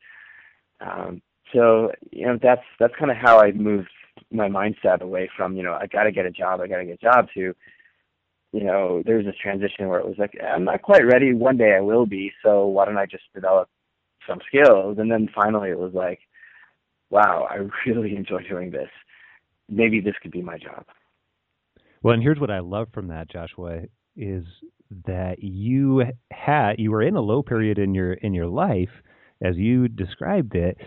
Um, 0.80 1.22
so 1.54 1.92
you 2.12 2.26
know 2.26 2.40
that's 2.42 2.64
that's 2.80 2.96
kind 2.98 3.12
of 3.12 3.18
how 3.18 3.40
I 3.40 3.52
moved 3.52 3.90
my 4.32 4.48
mindset 4.48 5.02
away 5.02 5.30
from 5.36 5.56
you 5.56 5.64
know 5.64 5.74
I 5.74 5.88
got 5.88 6.04
to 6.04 6.12
get 6.12 6.26
a 6.26 6.32
job, 6.32 6.62
I 6.62 6.68
got 6.68 6.78
to 6.78 6.86
get 6.86 6.96
a 6.96 6.98
job 6.98 7.28
to 7.34 7.54
you 8.52 8.64
know 8.64 9.04
there 9.06 9.18
was 9.18 9.26
this 9.26 9.36
transition 9.42 9.88
where 9.88 10.00
it 10.00 10.08
was 10.08 10.18
like 10.18 10.38
I'm 10.42 10.64
not 10.64 10.82
quite 10.82 11.06
ready. 11.06 11.34
One 11.34 11.58
day 11.58 11.76
I 11.76 11.82
will 11.82 12.06
be. 12.06 12.32
So 12.44 12.66
why 12.68 12.86
don't 12.86 12.98
I 12.98 13.06
just 13.06 13.24
develop 13.34 13.70
some 14.28 14.40
skills? 14.48 14.98
And 15.00 15.12
then 15.12 15.30
finally 15.34 15.70
it 15.70 15.80
was 15.80 15.94
like, 15.94 16.20
wow, 17.10 17.48
I 17.50 17.68
really 17.90 18.16
enjoy 18.16 18.44
doing 18.44 18.72
this. 18.72 18.90
Maybe 19.70 20.00
this 20.00 20.16
could 20.22 20.32
be 20.32 20.42
my 20.42 20.58
job. 20.58 20.86
Well, 22.06 22.14
and 22.14 22.22
here's 22.22 22.40
what 22.40 22.52
I 22.52 22.60
love 22.60 22.90
from 22.94 23.08
that, 23.08 23.32
Joshua, 23.32 23.80
is 24.16 24.46
that 25.08 25.38
you 25.40 26.04
had 26.30 26.74
you 26.78 26.92
were 26.92 27.02
in 27.02 27.16
a 27.16 27.20
low 27.20 27.42
period 27.42 27.80
in 27.80 27.96
your 27.96 28.14
in 28.14 28.36
your 28.36 28.46
life, 28.46 28.92
as 29.42 29.58
you 29.58 29.88
described 29.88 30.54
it, 30.54 30.78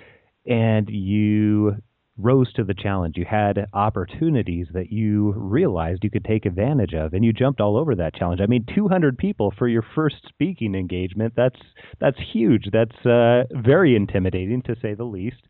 and 0.46 0.88
you 0.88 1.74
rose 2.18 2.52
to 2.52 2.62
the 2.62 2.72
challenge. 2.72 3.16
You 3.16 3.24
had 3.28 3.66
opportunities 3.72 4.68
that 4.74 4.92
you 4.92 5.32
realized 5.32 6.04
you 6.04 6.10
could 6.10 6.24
take 6.24 6.46
advantage 6.46 6.94
of, 6.94 7.12
and 7.14 7.24
you 7.24 7.32
jumped 7.32 7.60
all 7.60 7.76
over 7.76 7.96
that 7.96 8.14
challenge. 8.14 8.40
I 8.40 8.46
mean, 8.46 8.64
200 8.72 9.18
people 9.18 9.52
for 9.58 9.66
your 9.66 9.84
first 9.96 10.18
speaking 10.28 10.76
engagement. 10.76 11.32
That's 11.36 11.58
that's 12.00 12.18
huge. 12.32 12.68
That's 12.72 13.04
uh, 13.04 13.42
very 13.60 13.96
intimidating 13.96 14.62
to 14.62 14.76
say 14.80 14.94
the 14.94 15.02
least. 15.02 15.42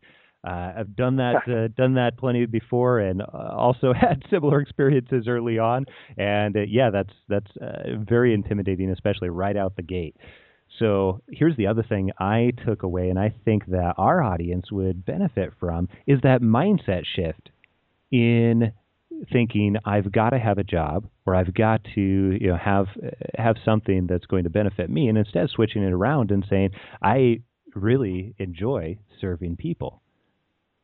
Uh, 0.47 0.71
I've 0.77 0.95
done 0.95 1.17
that 1.17 1.35
uh, 1.47 1.67
done 1.75 1.95
that 1.95 2.17
plenty 2.17 2.45
before, 2.45 2.99
and 2.99 3.21
uh, 3.21 3.25
also 3.55 3.93
had 3.99 4.23
similar 4.29 4.61
experiences 4.61 5.27
early 5.27 5.59
on. 5.59 5.85
And 6.17 6.55
uh, 6.55 6.61
yeah, 6.67 6.89
that's 6.91 7.13
that's 7.27 7.51
uh, 7.61 7.97
very 8.07 8.33
intimidating, 8.33 8.89
especially 8.89 9.29
right 9.29 9.57
out 9.57 9.75
the 9.75 9.83
gate. 9.83 10.15
So 10.77 11.21
here's 11.29 11.57
the 11.57 11.67
other 11.67 11.83
thing 11.83 12.11
I 12.19 12.53
took 12.65 12.83
away, 12.83 13.09
and 13.09 13.19
I 13.19 13.33
think 13.43 13.65
that 13.67 13.95
our 13.97 14.21
audience 14.21 14.71
would 14.71 15.05
benefit 15.05 15.51
from 15.59 15.89
is 16.07 16.19
that 16.23 16.41
mindset 16.41 17.03
shift 17.05 17.49
in 18.11 18.71
thinking 19.31 19.75
I've 19.85 20.11
got 20.11 20.29
to 20.29 20.39
have 20.39 20.57
a 20.57 20.63
job 20.63 21.07
or 21.25 21.35
I've 21.35 21.53
got 21.53 21.83
to 21.95 22.01
you 22.01 22.47
know 22.47 22.57
have 22.57 22.87
have 23.37 23.57
something 23.65 24.07
that's 24.07 24.25
going 24.25 24.45
to 24.45 24.49
benefit 24.49 24.89
me, 24.89 25.09
and 25.09 25.17
instead 25.17 25.49
switching 25.49 25.83
it 25.83 25.91
around 25.91 26.31
and 26.31 26.45
saying 26.49 26.71
I 27.01 27.41
really 27.75 28.35
enjoy 28.37 28.97
serving 29.19 29.57
people, 29.57 30.01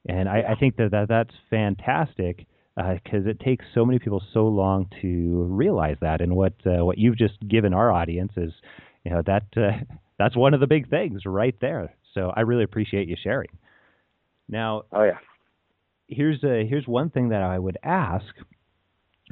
and 0.07 0.29
I, 0.29 0.43
I 0.49 0.55
think 0.55 0.77
that, 0.77 0.91
that 0.91 1.07
that's 1.07 1.33
fantastic 1.49 2.45
because 2.75 3.25
uh, 3.25 3.29
it 3.29 3.39
takes 3.39 3.65
so 3.73 3.85
many 3.85 3.99
people 3.99 4.21
so 4.33 4.47
long 4.47 4.87
to 5.01 5.47
realize 5.49 5.97
that, 6.01 6.21
and 6.21 6.35
what 6.35 6.53
uh, 6.65 6.83
what 6.83 6.97
you've 6.97 7.17
just 7.17 7.35
given 7.47 7.73
our 7.73 7.91
audience 7.91 8.33
is 8.37 8.51
you 9.03 9.11
know 9.11 9.21
that 9.25 9.43
uh, 9.55 9.83
that's 10.19 10.35
one 10.35 10.53
of 10.53 10.59
the 10.59 10.67
big 10.67 10.89
things 10.89 11.21
right 11.25 11.55
there. 11.61 11.93
So 12.13 12.31
I 12.35 12.41
really 12.41 12.63
appreciate 12.63 13.07
you 13.07 13.15
sharing. 13.21 13.49
Now, 14.47 14.83
oh 14.91 15.03
yeah, 15.03 15.17
here's 16.07 16.43
a, 16.43 16.65
here's 16.67 16.87
one 16.87 17.09
thing 17.09 17.29
that 17.29 17.41
I 17.41 17.57
would 17.57 17.77
ask. 17.83 18.25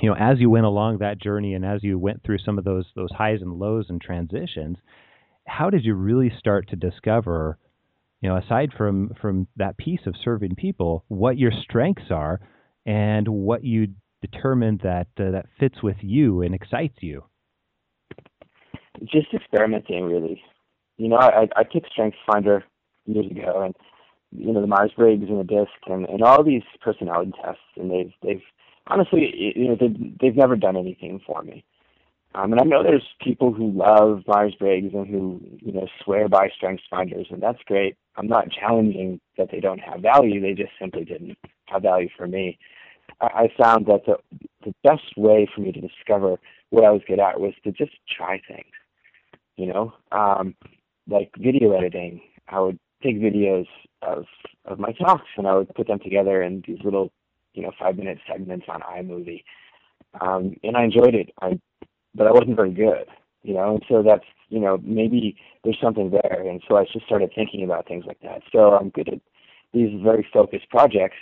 You 0.01 0.10
know, 0.10 0.15
as 0.15 0.39
you 0.39 0.50
went 0.50 0.65
along 0.65 0.98
that 1.00 1.22
journey 1.22 1.53
and 1.53 1.63
as 1.63 1.84
you 1.84 2.00
went 2.00 2.24
through 2.24 2.39
some 2.39 2.58
of 2.58 2.63
those 2.63 2.86
those 2.96 3.12
highs 3.12 3.42
and 3.42 3.60
lows 3.60 3.88
and 3.89 4.01
transitions, 4.01 4.77
how 5.46 5.70
did 5.70 5.86
you 5.86 5.94
really 5.94 6.32
start 6.38 6.70
to 6.70 6.75
discover, 6.75 7.58
you 8.24 8.30
know, 8.30 8.38
aside 8.38 8.72
from 8.77 9.12
from 9.22 9.48
that 9.58 9.77
piece 9.77 10.00
of 10.08 10.15
serving 10.24 10.56
people, 10.56 11.03
what 11.10 11.38
your 11.38 11.51
strengths 11.62 12.10
are 12.10 12.39
and 12.86 13.27
what 13.27 13.63
you 13.63 13.89
determined 14.22 14.80
that 14.84 15.08
uh, 15.20 15.32
that 15.32 15.46
fits 15.60 15.84
with 15.84 15.98
you 16.01 16.42
and 16.42 16.56
excites 16.56 16.98
you? 17.01 17.24
just 19.01 19.34
experimenting 19.34 20.06
really. 20.06 20.42
You 20.98 21.10
know, 21.10 21.18
I 21.18 21.48
I 21.56 21.63
took 21.63 21.86
Strength 21.92 22.18
Finder 22.32 22.63
years 23.06 23.30
ago, 23.30 23.63
and 23.63 23.75
you 24.32 24.53
know 24.53 24.62
the 24.62 24.68
Myers 24.68 24.92
Briggs 24.96 25.25
and 25.27 25.39
the 25.39 25.44
DISC 25.44 25.70
and 25.88 26.06
and 26.06 26.22
all 26.22 26.44
these 26.44 26.63
personality 26.82 27.32
tests, 27.44 27.62
and 27.75 27.92
they've 27.92 28.13
they've 28.22 28.42
honestly 28.88 29.53
you 29.56 29.68
know 29.68 29.77
they've 29.80 30.18
they've 30.22 30.36
never 30.36 30.56
done 30.56 30.77
anything 30.77 31.20
for 31.25 31.42
me. 31.42 31.65
Um, 32.36 32.52
and 32.52 32.62
I 32.62 32.63
know 32.63 32.82
there's 32.82 33.08
people 33.22 33.54
who 33.54 33.72
love 33.72 34.24
Myers 34.28 34.56
Briggs 34.58 34.94
and 34.94 35.08
who 35.08 35.40
you 35.62 35.72
know 35.72 35.88
swear 36.04 36.28
by 36.28 36.50
Strengths 36.56 36.86
Finders, 36.90 37.28
and 37.30 37.42
that's 37.42 37.62
great. 37.66 37.96
I'm 38.16 38.28
not 38.28 38.52
challenging 38.52 39.20
that 39.38 39.50
they 39.52 39.60
don't 39.60 39.80
have 39.80 40.02
value; 40.02 40.42
they 40.42 40.54
just 40.54 40.74
simply 40.80 41.06
didn't 41.06 41.38
have 41.66 41.84
value 41.84 42.10
for 42.18 42.28
me. 42.28 42.58
I, 43.22 43.25
I 43.25 43.48
found 43.62 43.86
that 43.88 44.06
the 44.06 44.18
the 44.66 44.74
best 44.84 45.18
way 45.18 45.48
for 45.54 45.62
me 45.62 45.72
to 45.72 45.82
discover 45.82 46.38
what 46.70 46.86
I 46.86 46.92
was 46.92 47.02
good 47.08 47.20
at 47.20 47.40
was 47.40 47.54
to 47.63 47.72
just 47.72 47.94
try 48.18 48.42
things 48.48 48.66
you 49.58 49.68
know, 49.68 49.94
um, 50.12 50.56
like 51.08 51.32
video 51.38 51.74
editing. 51.74 52.22
I 52.48 52.60
would 52.60 52.80
take 53.02 53.18
videos 53.18 53.68
of 54.02 54.25
of 54.66 54.80
my 54.80 54.92
talks 54.94 55.28
and 55.38 55.48
I 55.48 55.56
would 55.56 55.74
put 55.75 55.88
them 55.88 56.00
together 56.00 56.42
in 56.42 56.63
these 56.66 56.80
little, 56.84 57.12
you 57.54 57.63
know, 57.63 57.72
five 57.80 57.98
minute 57.98 58.20
segments 58.28 58.66
on 58.70 58.82
iMovie. 58.82 59.44
Um, 60.22 60.56
and 60.63 60.78
I 60.78 60.84
enjoyed 60.84 61.16
it. 61.16 61.32
I, 61.42 61.60
but 62.15 62.27
I 62.27 62.32
wasn't 62.32 62.55
very 62.55 62.72
good, 62.72 63.05
you 63.43 63.53
know. 63.53 63.75
And 63.75 63.86
so 63.88 64.03
that's, 64.03 64.25
you 64.50 64.60
know, 64.60 64.79
maybe 64.84 65.38
there's 65.63 65.79
something 65.82 66.12
there. 66.12 66.43
And 66.48 66.62
so 66.67 66.77
I 66.77 66.86
just 66.91 67.05
started 67.05 67.32
thinking 67.36 67.63
about 67.63 67.88
things 67.88 68.05
like 68.05 68.20
that. 68.22 68.41
So 68.51 68.74
I'm 68.75 68.89
good 68.89 69.10
at 69.10 69.20
these 69.74 69.89
very 70.03 70.27
focused 70.32 70.70
projects, 70.70 71.17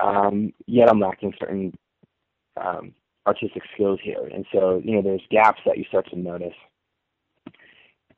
um, 0.00 0.52
yet 0.66 0.88
I'm 0.88 1.00
lacking 1.00 1.34
certain 1.38 1.76
um, 2.56 2.92
artistic 3.26 3.62
skills 3.74 3.98
here. 4.02 4.28
And 4.32 4.46
so, 4.52 4.80
you 4.84 4.94
know, 4.94 5.02
there's 5.02 5.22
gaps 5.30 5.60
that 5.66 5.78
you 5.78 5.84
start 5.84 6.08
to 6.10 6.18
notice 6.18 6.54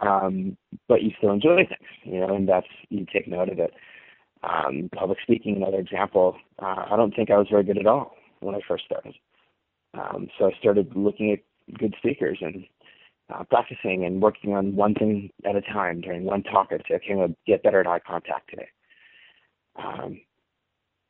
um, 0.00 0.57
but 0.87 1.02
you 1.02 1.11
still 1.18 1.33
enjoy 1.33 1.57
things, 1.57 1.88
you 2.04 2.21
know, 2.21 2.35
and 2.35 2.49
that's 2.49 2.66
you 2.88 3.07
take 3.12 3.28
note 3.28 3.49
of 3.49 3.59
it. 3.59 3.75
Um, 4.42 4.88
public 4.95 5.18
speaking, 5.23 5.57
another 5.57 5.80
example. 5.80 6.37
Uh, 6.61 6.85
I 6.90 6.97
don't 6.97 7.14
think 7.14 7.30
I 7.30 7.38
was 7.38 7.49
very 7.50 7.64
good 7.64 7.78
at 7.78 7.87
all 7.87 8.14
when 8.40 8.54
I 8.54 8.61
first 8.68 8.85
started. 8.85 9.14
Um, 9.95 10.28
so 10.38 10.47
I 10.47 10.52
started 10.59 10.95
looking 10.95 11.33
at 11.33 11.40
good 11.77 11.95
speakers 11.99 12.39
and 12.41 12.65
uh, 13.33 13.45
practicing 13.45 14.05
and 14.05 14.23
working 14.23 14.55
on 14.55 14.75
one 14.75 14.95
thing 14.95 15.31
at 15.45 15.57
a 15.57 15.61
time 15.61 16.01
during 16.01 16.25
one 16.25 16.43
talk. 16.43 16.69
I'd 16.71 16.83
okay, 16.91 17.11
I'm 17.11 17.17
going 17.17 17.29
to 17.29 17.37
get 17.47 17.63
better 17.63 17.81
at 17.81 17.87
eye 17.87 18.01
contact 18.07 18.51
today. 18.51 18.69
Um, 19.77 20.21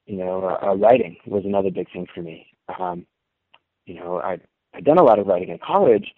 you 0.07 0.17
know, 0.17 0.45
uh, 0.45 0.67
uh, 0.67 0.75
writing 0.75 1.17
was 1.27 1.45
another 1.45 1.71
big 1.71 1.91
thing 1.93 2.07
for 2.15 2.23
me. 2.23 2.47
Um, 2.79 3.07
you 3.87 3.95
know, 3.95 4.21
I 4.21 4.39
I'd 4.75 4.85
done 4.85 4.99
a 4.99 5.05
lot 5.05 5.19
of 5.19 5.27
writing 5.27 5.51
in 5.51 5.59
college, 5.59 6.13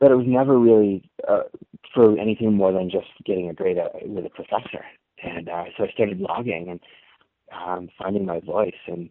but 0.00 0.10
it 0.10 0.16
was 0.16 0.26
never 0.26 0.58
really 0.58 1.08
uh, 1.28 1.42
for 1.94 2.18
anything 2.18 2.52
more 2.52 2.72
than 2.72 2.90
just 2.90 3.08
getting 3.24 3.48
a 3.48 3.54
grade 3.54 3.78
with 4.04 4.26
a 4.26 4.30
professor. 4.30 4.84
And 5.22 5.48
uh, 5.48 5.64
so 5.76 5.84
I 5.84 5.90
started 5.92 6.20
blogging 6.20 6.70
and 6.70 6.80
um, 7.52 7.88
finding 7.98 8.26
my 8.26 8.40
voice 8.40 8.74
and 8.86 9.10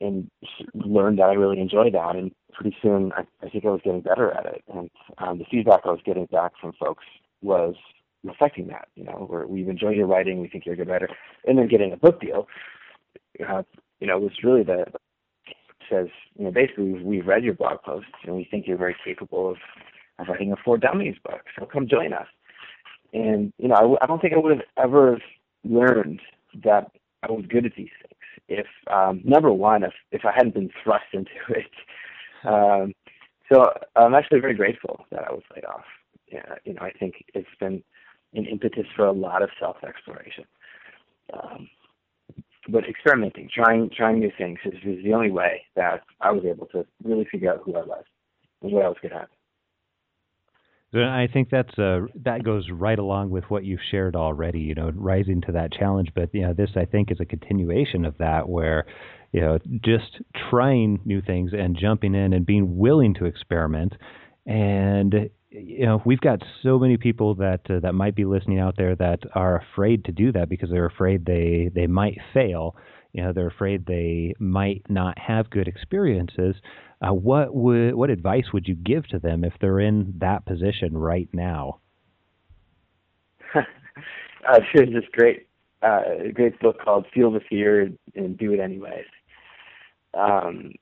and 0.00 0.30
learned 0.74 1.18
that 1.18 1.30
I 1.30 1.34
really 1.34 1.60
enjoyed 1.60 1.94
that. 1.94 2.16
And 2.16 2.32
pretty 2.52 2.76
soon, 2.82 3.12
I, 3.12 3.22
I 3.44 3.48
think 3.48 3.64
I 3.64 3.70
was 3.70 3.80
getting 3.84 4.00
better 4.00 4.32
at 4.32 4.46
it. 4.46 4.62
And 4.72 4.90
um, 5.18 5.38
the 5.38 5.44
feedback 5.50 5.80
I 5.84 5.90
was 5.90 6.00
getting 6.04 6.26
back 6.26 6.52
from 6.60 6.72
folks 6.78 7.04
was 7.42 7.74
reflecting 8.24 8.68
that. 8.68 8.88
You 8.94 9.04
know, 9.04 9.26
where 9.28 9.46
we've 9.46 9.68
enjoyed 9.68 9.96
your 9.96 10.06
writing, 10.06 10.40
we 10.40 10.48
think 10.48 10.66
you're 10.66 10.74
a 10.74 10.78
good 10.78 10.88
writer, 10.88 11.08
and 11.46 11.58
then 11.58 11.68
getting 11.68 11.92
a 11.92 11.96
book 11.96 12.20
deal. 12.20 12.46
Uh, 13.46 13.62
you 14.00 14.06
know, 14.06 14.18
was 14.18 14.32
really 14.42 14.62
the 14.62 14.86
says, 15.90 16.08
you 16.36 16.44
know, 16.44 16.50
basically 16.50 17.02
we've 17.02 17.26
read 17.26 17.44
your 17.44 17.54
blog 17.54 17.82
posts 17.82 18.10
and 18.24 18.36
we 18.36 18.46
think 18.50 18.66
you're 18.66 18.76
very 18.76 18.96
capable 19.04 19.50
of 19.50 19.56
I'm 20.18 20.28
writing 20.28 20.52
a 20.52 20.56
For 20.64 20.76
Dummies 20.76 21.16
book, 21.24 21.42
so 21.56 21.64
come 21.64 21.88
join 21.88 22.12
us. 22.12 22.26
And 23.12 23.52
you 23.58 23.68
know, 23.68 23.96
I, 24.00 24.04
I 24.04 24.06
don't 24.06 24.20
think 24.20 24.34
I 24.34 24.38
would 24.38 24.56
have 24.56 24.66
ever 24.76 25.18
learned 25.64 26.20
that 26.64 26.90
I 27.22 27.30
was 27.30 27.44
good 27.48 27.66
at 27.66 27.72
these 27.76 27.88
things 28.02 28.07
if 28.48 28.66
um, 28.90 29.20
number 29.24 29.52
one, 29.52 29.82
if 29.82 29.92
if 30.10 30.24
I 30.24 30.32
hadn't 30.34 30.54
been 30.54 30.70
thrust 30.82 31.06
into 31.12 31.30
it. 31.50 31.70
Um, 32.44 32.94
so 33.52 33.72
I'm 33.96 34.14
actually 34.14 34.40
very 34.40 34.54
grateful 34.54 35.06
that 35.10 35.24
I 35.26 35.32
was 35.32 35.42
laid 35.54 35.64
off. 35.64 35.84
Yeah, 36.30 36.56
you 36.64 36.74
know, 36.74 36.82
I 36.82 36.90
think 36.90 37.24
it's 37.34 37.48
been 37.58 37.82
an 38.34 38.44
impetus 38.44 38.86
for 38.94 39.06
a 39.06 39.12
lot 39.12 39.42
of 39.42 39.50
self 39.58 39.76
exploration. 39.82 40.44
Um, 41.32 41.68
but 42.68 42.86
experimenting, 42.86 43.48
trying 43.52 43.90
trying 43.96 44.18
new 44.18 44.30
things 44.36 44.58
is, 44.64 44.74
is 44.84 45.02
the 45.02 45.14
only 45.14 45.30
way 45.30 45.62
that 45.76 46.02
I 46.20 46.30
was 46.30 46.44
able 46.44 46.66
to 46.66 46.84
really 47.02 47.26
figure 47.30 47.52
out 47.52 47.62
who 47.64 47.74
I 47.76 47.82
was 47.82 48.04
and 48.62 48.72
what 48.72 48.84
I 48.84 48.88
was 48.88 48.98
good 49.00 49.12
at. 49.12 49.28
I 50.94 51.28
think 51.30 51.50
that's 51.50 51.78
uh, 51.78 52.06
that 52.24 52.44
goes 52.44 52.68
right 52.70 52.98
along 52.98 53.30
with 53.30 53.44
what 53.48 53.64
you've 53.64 53.80
shared 53.90 54.16
already. 54.16 54.60
You 54.60 54.74
know, 54.74 54.90
rising 54.94 55.42
to 55.42 55.52
that 55.52 55.72
challenge. 55.72 56.10
But 56.14 56.30
you 56.32 56.42
know, 56.42 56.54
this 56.54 56.70
I 56.76 56.86
think 56.86 57.10
is 57.10 57.20
a 57.20 57.26
continuation 57.26 58.04
of 58.04 58.16
that, 58.18 58.48
where 58.48 58.86
you 59.32 59.40
know, 59.40 59.58
just 59.84 60.20
trying 60.50 61.00
new 61.04 61.20
things 61.20 61.52
and 61.52 61.76
jumping 61.78 62.14
in 62.14 62.32
and 62.32 62.46
being 62.46 62.78
willing 62.78 63.14
to 63.14 63.26
experiment. 63.26 63.94
And 64.46 65.30
you 65.50 65.86
know, 65.86 66.02
we've 66.04 66.20
got 66.20 66.42
so 66.62 66.78
many 66.78 66.96
people 66.96 67.34
that 67.36 67.60
uh, 67.68 67.80
that 67.80 67.94
might 67.94 68.14
be 68.14 68.24
listening 68.24 68.58
out 68.58 68.76
there 68.76 68.96
that 68.96 69.20
are 69.34 69.60
afraid 69.60 70.04
to 70.06 70.12
do 70.12 70.32
that 70.32 70.48
because 70.48 70.70
they're 70.70 70.86
afraid 70.86 71.26
they 71.26 71.70
they 71.74 71.86
might 71.86 72.18
fail. 72.32 72.76
You 73.12 73.24
know, 73.24 73.32
they're 73.32 73.48
afraid 73.48 73.86
they 73.86 74.34
might 74.38 74.82
not 74.88 75.18
have 75.18 75.50
good 75.50 75.68
experiences. 75.68 76.56
Uh, 77.00 77.12
what 77.12 77.54
would 77.54 77.94
what 77.94 78.10
advice 78.10 78.46
would 78.52 78.66
you 78.66 78.74
give 78.74 79.06
to 79.06 79.18
them 79.18 79.44
if 79.44 79.52
they're 79.60 79.80
in 79.80 80.14
that 80.18 80.44
position 80.44 80.96
right 80.96 81.28
now? 81.32 81.78
uh, 83.54 84.58
there's 84.74 84.92
this 84.92 85.04
great 85.12 85.46
uh, 85.82 86.00
great 86.34 86.58
book 86.60 86.76
called 86.82 87.06
Feel 87.14 87.30
the 87.30 87.40
Fear 87.48 87.92
and 88.16 88.36
Do 88.36 88.52
It 88.52 88.60
Anyways. 88.60 89.06
um, 90.14 90.72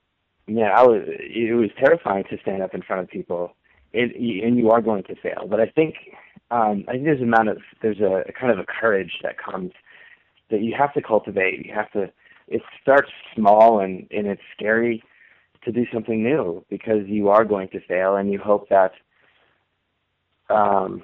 yeah, 0.46 0.70
I 0.74 0.82
was. 0.84 1.02
It 1.06 1.54
was 1.54 1.70
terrifying 1.78 2.24
to 2.30 2.38
stand 2.40 2.62
up 2.62 2.72
in 2.72 2.82
front 2.82 3.02
of 3.02 3.08
people, 3.08 3.52
and, 3.92 4.12
and 4.12 4.56
you 4.56 4.70
are 4.70 4.80
going 4.80 5.02
to 5.04 5.16
fail. 5.16 5.46
But 5.48 5.60
I 5.60 5.66
think, 5.66 5.96
um, 6.50 6.84
I 6.88 6.92
think 6.92 7.04
there's 7.04 7.20
a 7.20 7.24
amount 7.24 7.48
of 7.48 7.58
there's 7.82 8.00
a, 8.00 8.22
a 8.28 8.32
kind 8.32 8.52
of 8.52 8.58
a 8.58 8.64
courage 8.64 9.12
that 9.22 9.36
comes 9.38 9.72
that 10.50 10.62
you 10.62 10.74
have 10.78 10.94
to 10.94 11.02
cultivate. 11.02 11.66
You 11.66 11.74
have 11.74 11.90
to. 11.92 12.10
It 12.48 12.62
starts 12.80 13.10
small 13.34 13.80
and 13.80 14.06
and 14.12 14.28
it's 14.28 14.40
scary 14.56 15.02
to 15.66 15.72
do 15.72 15.84
something 15.92 16.22
new 16.22 16.64
because 16.70 17.06
you 17.06 17.28
are 17.28 17.44
going 17.44 17.68
to 17.68 17.80
fail, 17.86 18.16
and 18.16 18.32
you 18.32 18.38
hope 18.38 18.68
that, 18.70 18.92
um, 20.48 21.02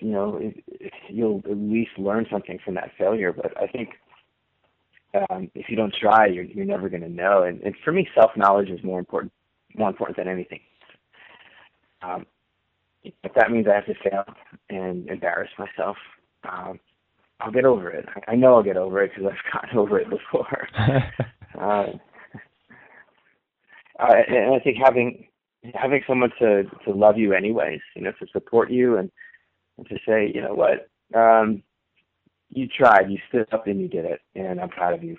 you 0.00 0.10
know, 0.10 0.40
you'll 1.08 1.42
at 1.44 1.56
least 1.56 1.90
learn 1.98 2.26
something 2.30 2.58
from 2.64 2.74
that 2.74 2.90
failure. 2.98 3.32
But 3.32 3.56
I 3.56 3.66
think 3.68 3.90
um, 5.14 5.50
if 5.54 5.68
you 5.68 5.76
don't 5.76 5.94
try, 5.94 6.26
you're 6.26 6.44
you're 6.44 6.64
never 6.64 6.88
going 6.88 7.02
to 7.02 7.08
know. 7.08 7.44
And, 7.44 7.60
and 7.62 7.74
for 7.84 7.92
me, 7.92 8.08
self 8.14 8.32
knowledge 8.36 8.70
is 8.70 8.82
more 8.82 8.98
important 8.98 9.32
more 9.76 9.90
important 9.90 10.16
than 10.16 10.28
anything. 10.28 10.60
Um, 12.02 12.26
if 13.04 13.32
that 13.34 13.50
means 13.50 13.66
I 13.70 13.74
have 13.74 13.86
to 13.86 13.94
fail 13.94 14.24
and 14.70 15.08
embarrass 15.08 15.50
myself, 15.58 15.96
um, 16.48 16.80
I'll 17.40 17.52
get 17.52 17.64
over 17.64 17.90
it. 17.90 18.06
I, 18.08 18.32
I 18.32 18.36
know 18.36 18.54
I'll 18.54 18.62
get 18.62 18.76
over 18.76 19.02
it 19.02 19.12
because 19.14 19.32
I've 19.32 19.52
gotten 19.62 19.78
over 19.78 19.98
it 19.98 20.08
before. 20.10 20.68
uh, 21.60 21.86
and 23.98 24.54
I 24.54 24.58
think 24.60 24.76
having 24.82 25.26
having 25.74 26.02
someone 26.06 26.30
to 26.38 26.64
to 26.84 26.92
love 26.92 27.18
you 27.18 27.32
anyways, 27.32 27.80
you 27.96 28.02
know, 28.02 28.12
to 28.12 28.26
support 28.32 28.70
you 28.70 28.96
and, 28.96 29.10
and 29.76 29.88
to 29.88 29.96
say, 30.06 30.30
you 30.32 30.40
know 30.40 30.54
what, 30.54 30.88
um, 31.18 31.62
you 32.50 32.66
tried, 32.68 33.10
you 33.10 33.18
stood 33.28 33.52
up 33.52 33.66
and 33.66 33.80
you 33.80 33.88
did 33.88 34.04
it, 34.04 34.20
and 34.34 34.60
I'm 34.60 34.68
proud 34.68 34.94
of 34.94 35.02
you. 35.02 35.18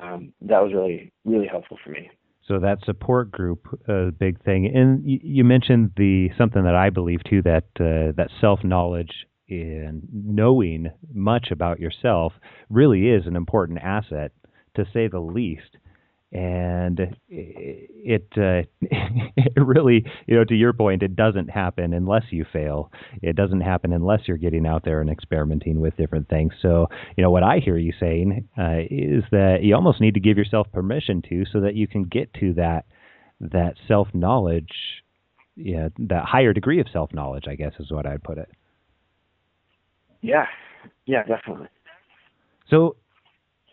Um, 0.00 0.32
that 0.42 0.62
was 0.62 0.72
really 0.72 1.12
really 1.24 1.46
helpful 1.46 1.78
for 1.82 1.90
me. 1.90 2.10
So 2.46 2.58
that 2.58 2.78
support 2.84 3.30
group, 3.30 3.66
a 3.88 4.08
uh, 4.08 4.10
big 4.10 4.42
thing, 4.42 4.66
and 4.74 5.04
you, 5.04 5.20
you, 5.22 5.44
mentioned 5.44 5.92
the 5.96 6.30
something 6.36 6.64
that 6.64 6.74
I 6.74 6.90
believe 6.90 7.20
too 7.28 7.42
that 7.42 7.64
uh, 7.78 8.12
that 8.16 8.28
self 8.40 8.64
knowledge 8.64 9.26
and 9.48 10.02
knowing 10.12 10.90
much 11.12 11.48
about 11.50 11.80
yourself 11.80 12.32
really 12.68 13.08
is 13.08 13.26
an 13.26 13.36
important 13.36 13.78
asset, 13.82 14.32
to 14.76 14.84
say 14.92 15.08
the 15.08 15.20
least 15.20 15.76
and 16.32 17.00
it 17.28 18.28
uh, 18.36 18.62
it 18.80 19.56
really 19.56 20.04
you 20.26 20.36
know 20.36 20.44
to 20.44 20.54
your 20.54 20.72
point 20.72 21.02
it 21.02 21.16
doesn't 21.16 21.48
happen 21.48 21.92
unless 21.92 22.24
you 22.30 22.44
fail. 22.52 22.92
It 23.22 23.34
doesn't 23.34 23.62
happen 23.62 23.92
unless 23.92 24.20
you're 24.26 24.36
getting 24.36 24.66
out 24.66 24.84
there 24.84 25.00
and 25.00 25.10
experimenting 25.10 25.80
with 25.80 25.96
different 25.96 26.28
things. 26.28 26.52
So 26.62 26.86
you 27.16 27.22
know 27.22 27.30
what 27.30 27.42
i 27.42 27.58
hear 27.58 27.76
you 27.76 27.92
saying 27.98 28.48
uh, 28.58 28.80
is 28.90 29.24
that 29.30 29.58
you 29.62 29.74
almost 29.74 30.00
need 30.00 30.14
to 30.14 30.20
give 30.20 30.36
yourself 30.36 30.66
permission 30.72 31.22
to 31.28 31.44
so 31.52 31.60
that 31.60 31.74
you 31.74 31.86
can 31.86 32.04
get 32.04 32.32
to 32.34 32.54
that 32.54 32.84
that 33.40 33.74
self 33.88 34.08
knowledge 34.14 34.72
yeah 35.56 35.88
that 35.98 36.24
higher 36.24 36.52
degree 36.52 36.80
of 36.80 36.86
self 36.92 37.12
knowledge 37.12 37.44
i 37.48 37.54
guess 37.54 37.72
is 37.78 37.90
what 37.90 38.06
i'd 38.06 38.22
put 38.22 38.38
it. 38.38 38.50
Yeah. 40.20 40.46
Yeah 41.06 41.22
definitely. 41.24 41.68
So 42.68 42.96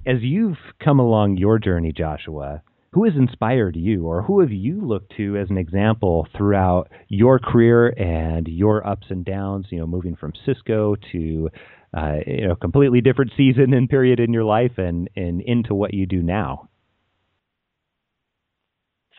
as 0.07 0.21
you've 0.21 0.57
come 0.83 0.99
along 0.99 1.35
your 1.35 1.59
journey, 1.59 1.91
Joshua, 1.91 2.63
who 2.91 3.03
has 3.03 3.13
inspired 3.17 3.75
you 3.75 4.07
or 4.07 4.23
who 4.23 4.39
have 4.39 4.51
you 4.51 4.79
looked 4.81 5.13
to 5.17 5.35
as 5.35 5.49
an 5.49 5.57
example 5.57 6.25
throughout 6.35 6.89
your 7.09 7.37
career 7.39 7.89
and 7.89 8.47
your 8.47 8.87
ups 8.87 9.07
and 9.09 9.25
downs, 9.25 9.67
you 9.69 9.77
know, 9.77 9.85
moving 9.85 10.15
from 10.15 10.31
Cisco 10.45 10.95
to 11.11 11.49
uh, 11.95 12.15
you 12.25 12.47
know, 12.47 12.55
completely 12.55 13.01
different 13.01 13.31
season 13.35 13.73
and 13.73 13.89
period 13.89 14.19
in 14.19 14.31
your 14.31 14.45
life 14.45 14.77
and, 14.77 15.09
and 15.15 15.41
into 15.41 15.73
what 15.73 15.93
you 15.93 16.05
do 16.05 16.21
now? 16.21 16.69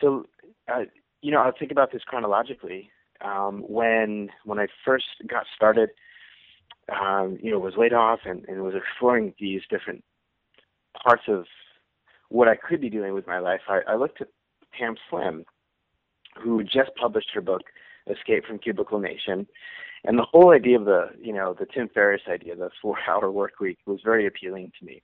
So, 0.01 0.25
uh, 0.67 0.85
you 1.21 1.31
know, 1.31 1.39
I'll 1.39 1.53
think 1.57 1.71
about 1.71 1.91
this 1.91 2.01
chronologically. 2.05 2.89
Um, 3.21 3.63
when 3.67 4.29
when 4.45 4.59
I 4.59 4.67
first 4.85 5.05
got 5.27 5.45
started, 5.53 5.89
um, 6.89 7.37
you 7.41 7.51
know, 7.51 7.59
was 7.59 7.73
laid 7.77 7.91
off 7.91 8.19
and, 8.25 8.45
and 8.47 8.63
was 8.63 8.75
exploring 8.75 9.33
these 9.39 9.61
different 9.69 10.03
parts 11.03 11.23
of 11.27 11.45
what 12.29 12.47
I 12.47 12.55
could 12.55 12.81
be 12.81 12.89
doing 12.89 13.13
with 13.13 13.27
my 13.27 13.39
life, 13.39 13.61
I, 13.67 13.79
I 13.87 13.95
looked 13.95 14.21
at 14.21 14.27
Pam 14.77 14.95
Slim, 15.09 15.45
who 16.41 16.63
just 16.63 16.91
published 16.99 17.29
her 17.33 17.41
book, 17.41 17.63
Escape 18.07 18.45
from 18.45 18.59
Cubicle 18.59 18.99
Nation. 18.99 19.47
And 20.05 20.17
the 20.17 20.25
whole 20.31 20.51
idea 20.51 20.79
of 20.79 20.85
the, 20.85 21.09
you 21.19 21.33
know, 21.33 21.53
the 21.57 21.65
Tim 21.65 21.89
Ferriss 21.89 22.21
idea, 22.29 22.55
the 22.55 22.69
four-hour 22.81 23.31
work 23.31 23.59
week, 23.59 23.79
was 23.85 23.99
very 24.03 24.25
appealing 24.25 24.71
to 24.79 24.85
me. 24.85 25.01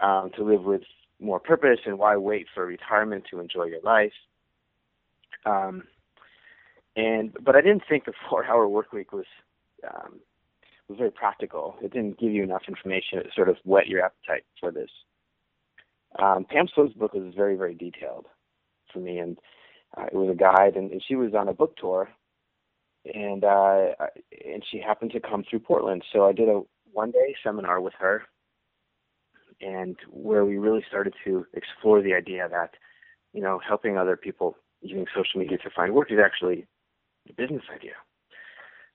Um, 0.00 0.30
to 0.36 0.44
live 0.44 0.62
with 0.62 0.82
more 1.20 1.40
purpose 1.40 1.80
and 1.84 1.98
why 1.98 2.16
wait 2.16 2.46
for 2.54 2.64
retirement 2.64 3.24
to 3.30 3.40
enjoy 3.40 3.64
your 3.64 3.80
life. 3.82 4.12
Um, 5.44 5.82
and 6.94 7.36
but 7.42 7.56
I 7.56 7.60
didn't 7.60 7.82
think 7.88 8.04
the 8.04 8.12
four-hour 8.28 8.68
work 8.68 8.92
week 8.92 9.12
was 9.12 9.26
um, 9.88 10.20
was 10.88 10.98
very 10.98 11.10
practical. 11.10 11.76
It 11.82 11.92
didn't 11.92 12.18
give 12.18 12.32
you 12.32 12.42
enough 12.42 12.62
information 12.68 13.22
to 13.22 13.30
sort 13.34 13.48
of 13.48 13.56
whet 13.64 13.88
your 13.88 14.04
appetite 14.04 14.44
for 14.58 14.70
this. 14.70 14.90
Um, 16.18 16.46
Pam 16.48 16.66
Slim's 16.74 16.94
book 16.94 17.12
was 17.12 17.34
very, 17.36 17.56
very 17.56 17.74
detailed 17.74 18.26
for 18.92 19.00
me, 19.00 19.18
and 19.18 19.38
uh, 19.96 20.06
it 20.06 20.14
was 20.14 20.30
a 20.30 20.34
guide, 20.34 20.76
and, 20.76 20.90
and 20.90 21.02
she 21.06 21.14
was 21.14 21.34
on 21.34 21.48
a 21.48 21.52
book 21.52 21.76
tour, 21.76 22.08
and 23.04 23.44
uh, 23.44 23.88
and 24.46 24.64
she 24.70 24.78
happened 24.78 25.12
to 25.12 25.20
come 25.20 25.44
through 25.48 25.60
Portland, 25.60 26.02
so 26.12 26.26
I 26.26 26.32
did 26.32 26.48
a 26.48 26.62
one-day 26.92 27.36
seminar 27.44 27.80
with 27.80 27.94
her, 27.98 28.22
and 29.60 29.96
where 30.10 30.44
we 30.44 30.56
really 30.56 30.84
started 30.88 31.14
to 31.24 31.46
explore 31.52 32.00
the 32.00 32.14
idea 32.14 32.48
that, 32.50 32.74
you 33.32 33.42
know, 33.42 33.60
helping 33.66 33.98
other 33.98 34.16
people 34.16 34.56
using 34.80 35.06
social 35.14 35.40
media 35.40 35.58
to 35.58 35.70
find 35.70 35.92
work 35.92 36.10
is 36.10 36.18
actually 36.24 36.66
a 37.28 37.32
business 37.34 37.62
idea. 37.74 37.92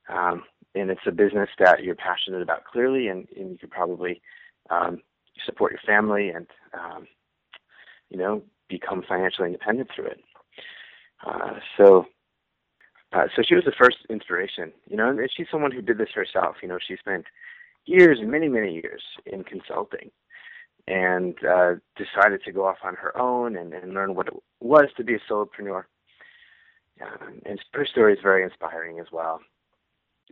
Um, 0.10 0.44
and 0.76 0.89
it's 0.89 1.02
a 1.06 1.12
business 1.12 1.50
that 1.60 1.84
you're 1.84 1.96
passionate 1.96 2.42
about 2.42 2.66
clearly, 2.66 3.08
and, 3.08 3.28
and 3.36 3.52
you 3.52 3.58
could 3.58 3.72
probably 3.72 4.22
um, 4.70 5.02
support 5.46 5.72
your 5.72 5.82
family 5.86 6.30
and 6.30 6.48
um, 6.74 7.08
you 8.10 8.18
know 8.18 8.42
become 8.70 9.04
financially 9.08 9.48
independent 9.48 9.89
through 9.94 10.08
it. 10.08 10.22
Uh, 11.26 11.60
so, 11.78 12.06
uh, 13.13 13.26
so 13.36 13.44
she 13.48 13.56
was 13.56 13.63
the 13.66 13.74
first 13.78 13.98
inspiration, 14.10 14.72
you 14.89 14.98
know, 14.98 15.10
and 15.10 15.20
she's 15.36 15.48
someone 15.52 15.72
who 15.72 15.82
did 15.82 15.98
this 15.98 16.10
herself. 16.13 16.56
You 16.62 16.70
know, 16.70 16.80
she 16.86 16.98
spent 16.98 17.26
years, 17.86 18.20
many, 18.22 18.48
many 18.48 18.74
years 18.74 19.04
in 19.26 19.44
consulting, 19.44 20.10
and 20.88 21.36
uh, 21.46 21.76
decided 21.96 22.42
to 22.44 22.52
go 22.52 22.66
off 22.66 22.78
on 22.84 22.96
her 22.96 23.18
own 23.18 23.56
and, 23.56 23.74
and 23.74 23.94
learn 23.94 24.16
what 24.16 24.28
it 24.28 24.34
was 24.60 24.88
to 24.98 25.04
be 25.04 25.16
a 25.16 25.20
solopreneur. 25.32 25.84
Um, 27.02 27.39
and 27.46 27.60
her 27.74 27.86
story 27.86 28.13
is 28.13 28.20
very 28.22 28.44
inspiring 28.44 29.00
as 29.00 29.08
well 29.12 29.39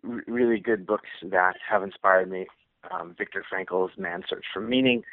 really 0.04 0.60
good 0.60 0.86
books 0.86 1.10
that 1.24 1.56
have 1.68 1.84
inspired 1.84 2.30
me. 2.30 2.48
Um, 2.90 3.16
Viktor 3.18 3.44
Frankl's 3.48 3.92
Man's 3.98 4.26
Search 4.28 4.46
for 4.52 4.60
Meaning, 4.60 5.04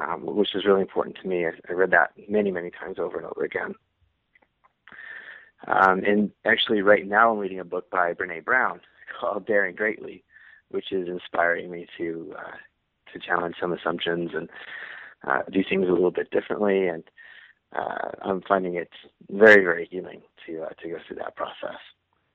um, 0.00 0.24
which 0.24 0.54
is 0.54 0.64
really 0.64 0.80
important 0.80 1.18
to 1.20 1.28
me. 1.28 1.46
I, 1.46 1.50
I, 1.68 1.72
read 1.72 1.90
that 1.90 2.12
many, 2.28 2.50
many 2.50 2.70
times 2.70 2.98
over 2.98 3.18
and 3.18 3.26
over 3.26 3.44
again. 3.44 3.74
Um, 5.66 6.02
and 6.04 6.30
actually, 6.44 6.80
right 6.80 7.06
now, 7.06 7.32
I'm 7.32 7.38
reading 7.38 7.60
a 7.60 7.64
book 7.64 7.90
by 7.90 8.14
Brene 8.14 8.44
Brown 8.44 8.80
called 9.20 9.46
Daring 9.46 9.74
Greatly, 9.74 10.24
which 10.70 10.92
is 10.92 11.08
inspiring 11.08 11.70
me 11.70 11.86
to 11.98 12.34
uh, 12.38 12.56
to 13.12 13.18
challenge 13.18 13.56
some 13.60 13.72
assumptions 13.72 14.30
and 14.34 14.48
uh, 15.26 15.42
do 15.50 15.62
things 15.68 15.88
a 15.88 15.92
little 15.92 16.10
bit 16.10 16.30
differently. 16.30 16.88
And 16.88 17.04
uh, 17.76 18.10
I'm 18.22 18.42
finding 18.42 18.74
it 18.74 18.90
very, 19.30 19.62
very 19.62 19.88
healing 19.90 20.22
to 20.46 20.62
uh, 20.62 20.68
to 20.80 20.88
go 20.88 20.96
through 21.06 21.16
that 21.16 21.36
process. 21.36 21.78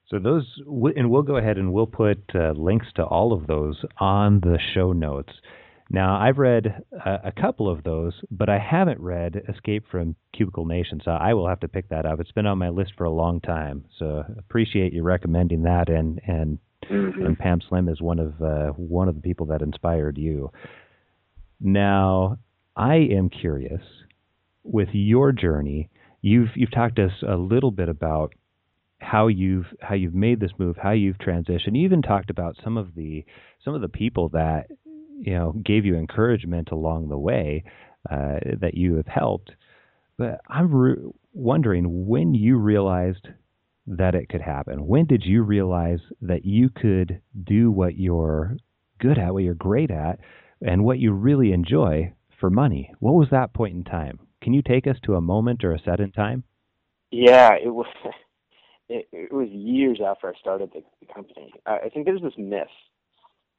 So 0.09 0.17
those, 0.17 0.45
and 0.95 1.11
we'll 1.11 1.21
go 1.21 1.37
ahead 1.37 1.57
and 1.57 1.71
we'll 1.71 1.87
put 1.87 2.19
uh, 2.33 2.51
links 2.51 2.87
to 2.95 3.03
all 3.03 3.31
of 3.31 3.45
those 3.45 3.83
on 3.99 4.39
the 4.39 4.57
show 4.73 4.91
notes. 4.91 5.33
Now, 5.91 6.19
I've 6.19 6.37
read 6.37 6.83
a, 6.93 7.15
a, 7.25 7.31
couple 7.31 7.69
of 7.69 7.83
those, 7.83 8.13
but 8.29 8.47
I 8.47 8.59
haven't 8.59 8.99
read 8.99 9.41
Escape 9.49 9.85
from 9.89 10.15
Cubicle 10.35 10.65
Nation, 10.65 11.01
so 11.03 11.11
I 11.11 11.33
will 11.33 11.47
have 11.47 11.59
to 11.61 11.67
pick 11.67 11.89
that 11.89 12.05
up. 12.05 12.19
It's 12.19 12.31
been 12.31 12.45
on 12.45 12.59
my 12.59 12.69
list 12.69 12.93
for 12.95 13.05
a 13.05 13.11
long 13.11 13.41
time, 13.41 13.85
so 13.97 14.23
appreciate 14.37 14.93
you 14.93 15.01
recommending 15.01 15.63
that. 15.63 15.89
And 15.89 16.21
and, 16.27 16.59
mm-hmm. 16.89 17.25
and 17.25 17.39
Pam 17.39 17.59
Slim 17.67 17.89
is 17.89 18.01
one 18.01 18.19
of 18.19 18.39
uh, 18.41 18.73
one 18.73 19.07
of 19.07 19.15
the 19.15 19.21
people 19.21 19.47
that 19.47 19.63
inspired 19.63 20.17
you. 20.19 20.51
Now, 21.59 22.37
I 22.75 22.95
am 22.95 23.29
curious 23.29 23.81
with 24.63 24.89
your 24.91 25.31
journey. 25.31 25.89
You've 26.21 26.49
you've 26.55 26.71
talked 26.71 26.97
to 26.97 27.05
us 27.05 27.23
a 27.27 27.35
little 27.35 27.71
bit 27.71 27.89
about 27.89 28.35
how 28.99 29.27
you've 29.27 29.65
how 29.81 29.95
you've 29.95 30.13
made 30.13 30.39
this 30.39 30.51
move, 30.57 30.77
how 30.77 30.91
you've 30.91 31.17
transitioned. 31.17 31.75
You 31.75 31.85
even 31.85 32.01
talked 32.01 32.29
about 32.29 32.57
some 32.63 32.77
of 32.77 32.95
the 32.95 33.25
some 33.63 33.73
of 33.73 33.81
the 33.81 33.89
people 33.89 34.29
that 34.29 34.67
you 35.19 35.33
know 35.33 35.53
gave 35.63 35.85
you 35.85 35.95
encouragement 35.95 36.69
along 36.71 37.09
the 37.09 37.17
way 37.17 37.63
uh, 38.09 38.39
that 38.59 38.75
you 38.75 38.95
have 38.95 39.07
helped. 39.07 39.51
But 40.17 40.41
I'm 40.47 40.73
re- 40.73 41.11
wondering 41.33 42.07
when 42.07 42.33
you 42.33 42.57
realized 42.57 43.27
that 43.87 44.15
it 44.15 44.29
could 44.29 44.41
happen. 44.41 44.85
When 44.85 45.05
did 45.05 45.23
you 45.25 45.43
realize 45.43 45.99
that 46.21 46.45
you 46.45 46.69
could 46.69 47.21
do 47.43 47.71
what 47.71 47.97
you're 47.97 48.57
good 48.99 49.17
at, 49.17 49.33
what 49.33 49.43
you're 49.43 49.55
great 49.55 49.91
at, 49.91 50.19
and 50.61 50.83
what 50.83 50.99
you 50.99 51.11
really 51.13 51.53
enjoy 51.53 52.13
for 52.39 52.49
money? 52.49 52.93
What 52.99 53.13
was 53.13 53.29
that 53.31 53.53
point 53.53 53.75
in 53.75 53.83
time? 53.83 54.19
Can 54.41 54.53
you 54.53 54.61
take 54.61 54.87
us 54.87 54.97
to 55.03 55.15
a 55.15 55.21
moment 55.21 55.63
or 55.63 55.73
a 55.73 55.79
set 55.79 55.99
in 55.99 56.11
time? 56.11 56.43
Yeah, 57.11 57.53
it 57.53 57.69
was. 57.69 57.87
It, 58.89 59.07
it 59.11 59.33
was 59.33 59.49
years 59.49 59.99
after 60.05 60.29
I 60.29 60.39
started 60.39 60.71
the, 60.73 60.83
the 60.99 61.13
company. 61.13 61.53
I, 61.65 61.77
I 61.85 61.89
think 61.89 62.05
there's 62.05 62.21
this 62.21 62.33
myth 62.37 62.67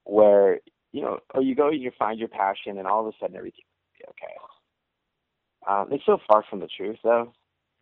where 0.05 0.61
you 0.93 1.03
know, 1.03 1.19
oh, 1.35 1.41
you 1.41 1.55
go, 1.55 1.71
you 1.71 1.91
find 1.99 2.19
your 2.19 2.29
passion, 2.29 2.79
and 2.79 2.87
all 2.87 3.01
of 3.01 3.07
a 3.07 3.17
sudden 3.21 3.37
everything 3.37 3.65
will 3.67 3.99
be 3.99 4.11
okay. 4.11 4.35
Um, 5.69 5.89
it's 5.93 6.07
so 6.07 6.19
far 6.27 6.45
from 6.49 6.61
the 6.61 6.69
truth, 6.69 6.99
though. 7.05 7.33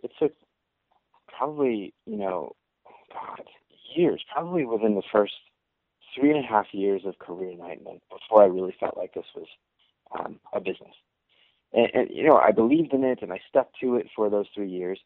It 0.02 0.10
took 0.18 0.32
probably, 1.28 1.94
you 2.06 2.16
know, 2.16 2.54
God, 3.12 3.42
years, 3.96 4.22
probably 4.32 4.64
within 4.64 4.94
the 4.94 5.02
first 5.12 5.34
three 6.14 6.30
and 6.30 6.44
a 6.44 6.48
half 6.48 6.66
years 6.72 7.02
of 7.06 7.18
career 7.18 7.52
enlightenment 7.52 8.02
before 8.10 8.42
I 8.42 8.46
really 8.46 8.74
felt 8.78 8.96
like 8.96 9.14
this 9.14 9.26
was 9.34 9.46
um, 10.18 10.40
a 10.52 10.60
business. 10.60 10.94
And, 11.72 11.88
and 11.94 12.08
you 12.10 12.24
know, 12.26 12.36
I 12.36 12.52
believed 12.52 12.92
in 12.92 13.04
it 13.04 13.20
and 13.22 13.32
I 13.32 13.40
stuck 13.48 13.68
to 13.80 13.96
it 13.96 14.06
for 14.16 14.30
those 14.30 14.46
three 14.54 14.70
years, 14.70 14.98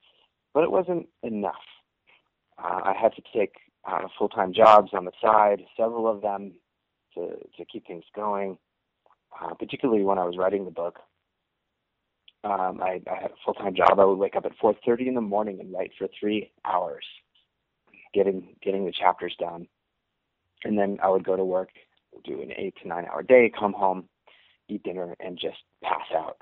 but 0.55 0.65
it 0.65 0.71
wasn't 0.71 1.09
enough. 1.23 1.55
Uh, 2.63 2.81
I 2.85 2.95
had 3.01 3.15
to 3.17 3.23
take 3.35 3.55
uh, 3.85 4.07
full-time 4.19 4.53
jobs 4.53 4.91
on 4.93 5.05
the 5.05 5.13
side, 5.21 5.63
several 5.77 6.07
of 6.09 6.23
them, 6.23 6.53
to 7.15 7.37
to 7.57 7.65
keep 7.65 7.87
things 7.87 8.05
going. 8.15 8.59
Uh, 9.41 9.55
particularly 9.55 10.05
when 10.05 10.19
I 10.19 10.25
was 10.25 10.37
writing 10.37 10.65
the 10.65 10.71
book, 10.71 10.99
um, 12.45 12.81
I, 12.83 13.01
I 13.11 13.23
had 13.23 13.31
a 13.31 13.35
full-time 13.45 13.75
job. 13.75 13.99
I 13.99 14.05
would 14.05 14.19
wake 14.19 14.37
up 14.37 14.45
at 14.45 14.59
4:30 14.59 15.09
in 15.09 15.15
the 15.15 15.21
morning 15.21 15.59
and 15.61 15.73
write 15.73 15.93
for 15.99 16.09
three 16.19 16.51
hours, 16.65 17.05
getting 18.15 18.55
getting 18.63 18.85
the 18.85 18.93
chapters 18.93 19.35
done, 19.39 19.67
and 20.65 20.79
then 20.79 20.99
I 21.03 21.09
would 21.09 21.25
go 21.25 21.37
to 21.37 21.45
work, 21.45 21.71
do 22.25 22.41
an 22.43 22.53
eight 22.57 22.75
to 22.83 22.89
nine-hour 22.89 23.23
day, 23.25 23.51
come 23.59 23.73
home, 23.73 24.09
eat 24.69 24.83
dinner, 24.83 25.17
and 25.21 25.39
just 25.39 25.59
pass 25.83 26.07
out. 26.17 26.37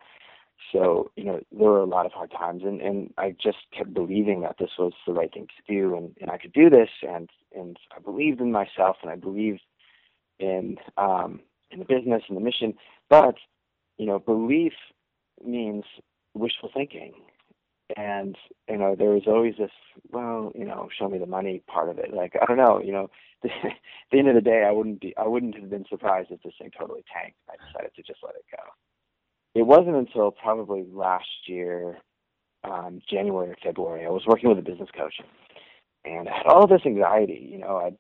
So, 0.73 1.11
you 1.17 1.25
know, 1.25 1.41
there 1.51 1.69
were 1.69 1.81
a 1.81 1.85
lot 1.85 2.07
of 2.07 2.13
hard 2.13 2.31
times 2.31 2.63
and, 2.65 2.81
and 2.81 3.13
I 3.19 3.35
just 3.43 3.59
kept 3.77 3.93
believing 3.93 4.43
that 4.43 4.57
this 4.59 4.71
was 4.79 4.93
the 5.07 5.13
right 5.13 5.33
thing 5.33 5.47
to 5.47 5.73
do 5.73 5.97
and, 5.97 6.15
and 6.21 6.31
I 6.31 6.39
could 6.39 6.53
do 6.53 6.71
this 6.71 6.91
and, 7.03 7.29
and 7.55 7.77
I 7.97 8.01
believed 8.01 8.41
in 8.41 8.53
myself 8.53 8.97
and 9.03 9.11
I 9.11 9.17
believed 9.17 9.63
in 10.39 10.77
um 10.97 11.41
in 11.71 11.79
the 11.79 11.85
business 11.85 12.23
and 12.29 12.37
the 12.37 12.41
mission. 12.41 12.75
But, 13.09 13.37
you 13.97 14.07
know, 14.07 14.19
belief 14.19 14.73
means 15.45 15.85
wishful 16.35 16.71
thinking. 16.73 17.13
And, 17.97 18.37
you 18.69 18.77
know, 18.77 18.95
there 18.97 19.11
was 19.11 19.25
always 19.27 19.55
this, 19.59 19.71
well, 20.11 20.53
you 20.55 20.65
know, 20.65 20.89
show 20.97 21.09
me 21.09 21.19
the 21.19 21.27
money 21.27 21.63
part 21.67 21.89
of 21.89 21.99
it. 21.99 22.13
Like, 22.15 22.37
I 22.41 22.47
don't 22.47 22.57
know, 22.57 22.81
you 22.81 22.93
know, 22.93 23.11
at 23.45 23.51
the 24.13 24.19
end 24.19 24.29
of 24.29 24.35
the 24.35 24.41
day 24.41 24.65
I 24.67 24.73
wouldn't 24.73 25.01
be 25.01 25.17
I 25.17 25.27
wouldn't 25.27 25.57
have 25.57 25.71
been 25.71 25.87
surprised 25.89 26.31
if 26.31 26.43
this 26.43 26.55
thing 26.59 26.71
totally 26.77 27.05
tanked. 27.13 27.37
I 27.49 27.57
decided 27.67 27.95
to 27.97 28.03
just 28.03 28.21
let 28.23 28.35
it 28.35 28.45
go 28.51 28.63
it 29.55 29.63
wasn't 29.63 29.97
until 29.97 30.31
probably 30.31 30.85
last 30.93 31.27
year, 31.47 31.99
um, 32.65 33.01
January 33.09 33.51
or 33.51 33.57
February, 33.63 34.07
I 34.07 34.11
was 34.11 34.23
working 34.27 34.49
with 34.49 34.59
a 34.59 34.63
business 34.63 34.89
coach, 34.97 35.15
and 36.05 36.29
I 36.29 36.37
had 36.37 36.47
all 36.47 36.67
this 36.67 36.83
anxiety. 36.87 37.49
You 37.51 37.59
know, 37.59 37.77
I'd, 37.79 37.97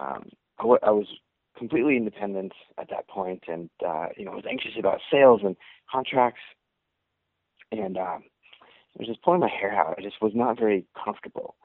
um, 0.00 0.28
I, 0.58 0.62
w- 0.62 0.80
I 0.82 0.90
was 0.90 1.06
completely 1.56 1.96
independent 1.96 2.52
at 2.78 2.90
that 2.90 3.08
point, 3.08 3.44
and 3.48 3.70
uh, 3.84 4.06
you 4.16 4.24
know, 4.24 4.32
I 4.32 4.36
was 4.36 4.44
anxious 4.48 4.72
about 4.78 5.00
sales 5.10 5.40
and 5.42 5.56
contracts, 5.90 6.40
and 7.72 7.96
um, 7.96 8.22
I 8.62 8.98
was 8.98 9.08
just 9.08 9.22
pulling 9.22 9.40
my 9.40 9.48
hair 9.48 9.72
out. 9.72 9.96
I 9.98 10.02
just 10.02 10.22
was 10.22 10.32
not 10.34 10.58
very 10.58 10.84
comfortable. 11.02 11.56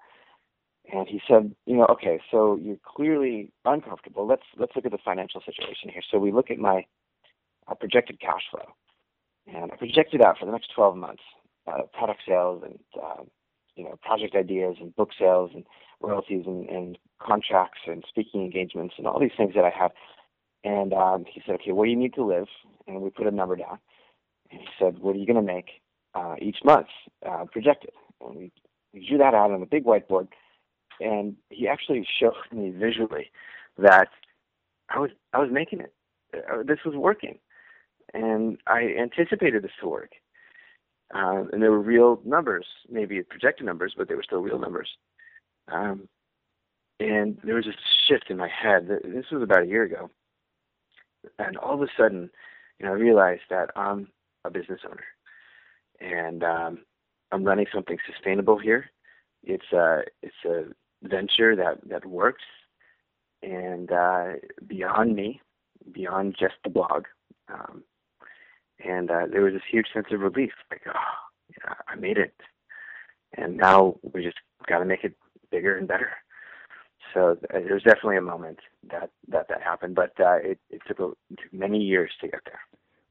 And 0.91 1.07
he 1.07 1.21
said, 1.27 1.55
you 1.65 1.77
know, 1.77 1.85
okay, 1.85 2.19
so 2.29 2.59
you're 2.61 2.77
clearly 2.83 3.51
uncomfortable. 3.63 4.27
Let's 4.27 4.43
let's 4.57 4.75
look 4.75 4.85
at 4.85 4.91
the 4.91 4.97
financial 5.03 5.41
situation 5.45 5.89
here. 5.89 6.01
So 6.11 6.19
we 6.19 6.31
look 6.31 6.51
at 6.51 6.57
my 6.57 6.85
uh, 7.67 7.75
projected 7.75 8.19
cash 8.19 8.41
flow 8.51 8.65
and 9.47 9.71
I 9.71 9.75
projected 9.75 10.21
out 10.21 10.37
for 10.37 10.45
the 10.45 10.51
next 10.51 10.71
12 10.75 10.95
months 10.95 11.23
uh, 11.67 11.83
product 11.93 12.21
sales 12.27 12.63
and 12.65 12.79
uh, 13.01 13.23
you 13.75 13.83
know 13.83 13.97
project 14.01 14.35
ideas 14.35 14.77
and 14.79 14.95
book 14.95 15.09
sales 15.17 15.51
and 15.53 15.65
royalties 16.01 16.43
and, 16.45 16.69
and 16.69 16.97
contracts 17.21 17.79
and 17.87 18.03
speaking 18.07 18.43
engagements 18.43 18.95
and 18.97 19.07
all 19.07 19.19
these 19.19 19.31
things 19.37 19.53
that 19.55 19.63
I 19.63 19.69
have. 19.69 19.91
And 20.65 20.93
um, 20.93 21.25
he 21.29 21.41
said, 21.45 21.55
okay, 21.55 21.71
where 21.71 21.87
you 21.87 21.95
need 21.95 22.13
to 22.13 22.23
live, 22.23 22.47
and 22.87 23.01
we 23.01 23.09
put 23.09 23.27
a 23.27 23.31
number 23.31 23.55
down. 23.55 23.79
And 24.51 24.61
he 24.61 24.67
said, 24.79 24.99
what 24.99 25.15
are 25.15 25.19
you 25.19 25.25
going 25.25 25.35
to 25.35 25.53
make 25.53 25.81
uh, 26.15 26.35
each 26.41 26.57
month 26.63 26.87
uh, 27.25 27.45
projected? 27.51 27.91
And 28.21 28.35
we, 28.35 28.51
we 28.93 29.05
drew 29.07 29.17
that 29.17 29.33
out 29.33 29.51
on 29.51 29.61
a 29.61 29.65
big 29.65 29.83
whiteboard, 29.83 30.27
and 31.01 31.35
he 31.49 31.67
actually 31.67 32.07
showed 32.19 32.33
me 32.51 32.69
visually 32.69 33.31
that 33.77 34.09
I 34.89 34.99
was 34.99 35.09
I 35.33 35.39
was 35.39 35.49
making 35.51 35.79
it. 35.79 35.93
Uh, 36.33 36.63
this 36.65 36.79
was 36.85 36.95
working 36.95 37.39
and 38.13 38.57
I 38.67 38.95
anticipated 38.99 39.63
this 39.63 39.71
to 39.81 39.87
work. 39.87 40.11
Uh, 41.13 41.43
and 41.51 41.61
there 41.61 41.71
were 41.71 41.79
real 41.79 42.19
numbers, 42.25 42.65
maybe 42.89 43.21
projected 43.21 43.65
numbers, 43.65 43.93
but 43.95 44.07
they 44.07 44.15
were 44.15 44.23
still 44.23 44.41
real 44.41 44.59
numbers. 44.59 44.89
Um, 45.71 46.07
and 46.99 47.37
there 47.43 47.55
was 47.55 47.67
a 47.67 47.73
shift 48.07 48.29
in 48.29 48.37
my 48.37 48.49
head. 48.49 48.87
This 48.87 49.25
was 49.31 49.43
about 49.43 49.63
a 49.63 49.67
year 49.67 49.83
ago, 49.83 50.09
and 51.39 51.57
all 51.57 51.75
of 51.75 51.81
a 51.81 51.87
sudden, 51.97 52.29
you 52.79 52.85
know, 52.85 52.93
I 52.93 52.95
realized 52.95 53.43
that 53.49 53.69
I'm 53.75 54.07
a 54.45 54.49
business 54.49 54.81
owner, 54.85 55.03
and 55.99 56.43
um, 56.43 56.79
I'm 57.31 57.43
running 57.43 57.65
something 57.73 57.97
sustainable 58.11 58.57
here. 58.57 58.89
It's 59.43 59.71
a 59.73 60.03
it's 60.21 60.45
a 60.45 60.65
venture 61.07 61.55
that 61.55 61.79
that 61.89 62.05
works, 62.05 62.43
and 63.41 63.91
uh, 63.91 64.33
beyond 64.65 65.15
me, 65.15 65.41
beyond 65.91 66.35
just 66.39 66.55
the 66.63 66.69
blog. 66.69 67.05
Um, 67.51 67.83
and 68.87 69.09
uh, 69.09 69.27
there 69.31 69.41
was 69.41 69.53
this 69.53 69.61
huge 69.69 69.87
sense 69.93 70.07
of 70.11 70.19
relief, 70.19 70.51
like, 70.69 70.81
oh, 70.87 71.13
yeah, 71.49 71.73
I 71.87 71.95
made 71.95 72.17
it, 72.17 72.35
and 73.37 73.57
now 73.57 73.95
we 74.13 74.23
just 74.23 74.37
got 74.67 74.79
to 74.79 74.85
make 74.85 75.03
it 75.03 75.15
bigger 75.51 75.77
and 75.77 75.87
better. 75.87 76.09
So 77.13 77.37
uh, 77.53 77.59
there 77.59 77.73
was 77.73 77.83
definitely 77.83 78.17
a 78.17 78.21
moment 78.21 78.59
that 78.89 79.11
that 79.27 79.47
that 79.49 79.61
happened, 79.61 79.95
but 79.95 80.13
uh, 80.19 80.37
it, 80.37 80.59
it 80.69 80.81
took, 80.87 80.99
a, 80.99 81.11
many 81.51 81.79
years 81.79 82.11
to 82.21 82.27
get 82.27 82.41
there. 82.45 82.59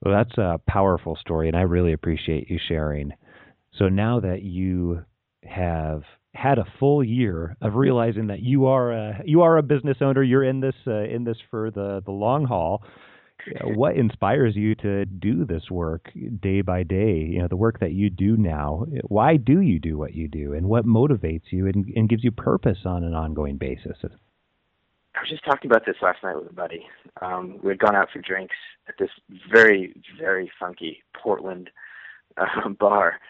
Well, 0.05 0.15
that's 0.15 0.37
a 0.39 0.61
powerful 0.67 1.17
story, 1.17 1.49
and 1.49 1.57
I 1.57 1.63
really 1.63 1.93
appreciate 1.93 2.51
you 2.51 2.59
sharing. 2.69 3.13
So 3.79 3.89
now 3.89 4.21
that 4.21 4.43
you 4.43 5.05
have 5.45 6.03
had 6.35 6.59
a 6.59 6.65
full 6.81 7.05
year 7.05 7.57
of 7.61 7.75
realizing 7.75 8.29
that 8.29 8.41
you 8.41 8.67
are 8.67 8.91
a, 8.91 9.23
you 9.25 9.43
are 9.43 9.59
a 9.59 9.63
business 9.63 9.99
owner, 10.01 10.23
you're 10.23 10.45
in 10.45 10.61
this 10.61 10.75
uh, 10.87 11.05
in 11.05 11.25
this 11.25 11.37
for 11.51 11.71
the 11.71 12.03
the 12.05 12.13
long 12.13 12.45
haul 12.45 12.83
what 13.65 13.97
inspires 13.97 14.57
you 14.57 14.75
to 14.77 15.05
do 15.05 15.45
this 15.45 15.71
work 15.71 16.11
day 16.41 16.61
by 16.61 16.83
day? 16.83 17.17
You 17.17 17.41
know, 17.41 17.49
the 17.49 17.57
work 17.57 17.81
that 17.81 17.93
you 17.93 18.11
do 18.11 18.37
now. 18.37 18.87
Why 19.03 19.37
do 19.37 19.61
you 19.61 19.79
do 19.79 19.99
what 19.99 20.15
you 20.15 20.29
do, 20.29 20.53
and 20.53 20.67
what 20.67 20.87
motivates 20.87 21.51
you 21.51 21.67
and, 21.67 21.87
and 21.97 22.09
gives 22.09 22.25
you 22.25 22.31
purpose 22.31 22.79
on 22.85 23.05
an 23.05 23.15
ongoing 23.15 23.57
basis? 23.57 23.99
I 25.15 25.21
was 25.21 25.29
just 25.29 25.45
talking 25.45 25.71
about 25.71 25.85
this 25.85 25.97
last 26.01 26.23
night 26.23 26.37
with 26.37 26.51
a 26.51 26.55
buddy. 26.55 26.87
Um, 27.21 27.59
we 27.63 27.71
had 27.71 27.79
gone 27.79 27.95
out 27.95 28.09
for 28.13 28.21
drinks 28.21 28.57
at 28.89 28.95
this 28.99 29.11
very, 29.51 29.95
very 30.19 30.51
funky 30.59 31.03
Portland 31.15 31.71
uh, 32.39 32.69
bar, 32.81 33.21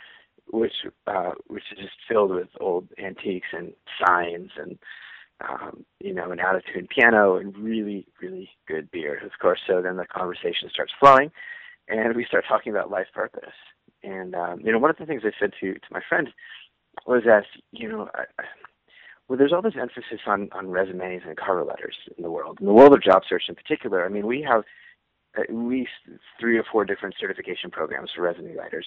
which 0.53 0.73
uh, 1.07 1.33
which 1.49 1.65
is 1.73 1.79
just 1.79 1.97
filled 2.09 2.31
with 2.31 2.49
old 2.61 2.89
antiques 3.03 3.49
and 3.53 3.73
signs 4.05 4.51
and 4.57 4.79
um, 5.49 5.85
you 6.01 6.13
know, 6.13 6.31
an 6.31 6.41
out-of-tune 6.41 6.89
piano 6.89 7.37
and 7.37 7.57
really, 7.57 8.07
really 8.21 8.51
good 8.67 8.91
beer, 8.91 9.21
of 9.25 9.33
course. 9.41 9.61
So 9.67 9.83
then 9.83 9.97
the 9.97 10.07
conversation 10.07 10.69
starts 10.73 10.93
flowing, 10.99 11.31
and 11.89 12.15
we 12.17 12.25
start 12.25 12.45
talking 12.49 12.73
about 12.73 12.91
life 12.91 13.09
purpose. 13.15 13.55
And 14.03 14.35
um, 14.35 14.61
you 14.61 14.73
know, 14.73 14.79
one 14.79 14.91
of 14.91 14.97
the 14.97 15.07
things 15.07 15.23
I 15.25 15.33
said 15.39 15.53
to 15.61 15.75
to 15.75 15.87
my 15.91 16.01
friend 16.09 16.29
was 17.07 17.23
that 17.25 17.45
you 17.71 17.89
know, 17.89 18.09
I, 18.15 18.25
well, 19.29 19.39
there's 19.39 19.53
all 19.53 19.63
this 19.63 19.75
emphasis 19.81 20.21
on 20.27 20.49
on 20.53 20.71
resumes 20.71 21.23
and 21.27 21.37
cover 21.37 21.65
letters 21.65 21.97
in 22.17 22.23
the 22.23 22.31
world, 22.31 22.59
in 22.61 22.67
the 22.67 22.73
world 22.73 22.93
of 22.93 23.03
job 23.03 23.23
search 23.29 23.45
in 23.49 23.55
particular. 23.55 24.05
I 24.05 24.09
mean, 24.09 24.27
we 24.27 24.43
have 24.43 24.65
at 25.37 25.55
least 25.55 25.91
three 26.39 26.59
or 26.59 26.65
four 26.71 26.85
different 26.85 27.15
certification 27.19 27.71
programs 27.71 28.11
for 28.15 28.23
resume 28.23 28.55
writers 28.55 28.87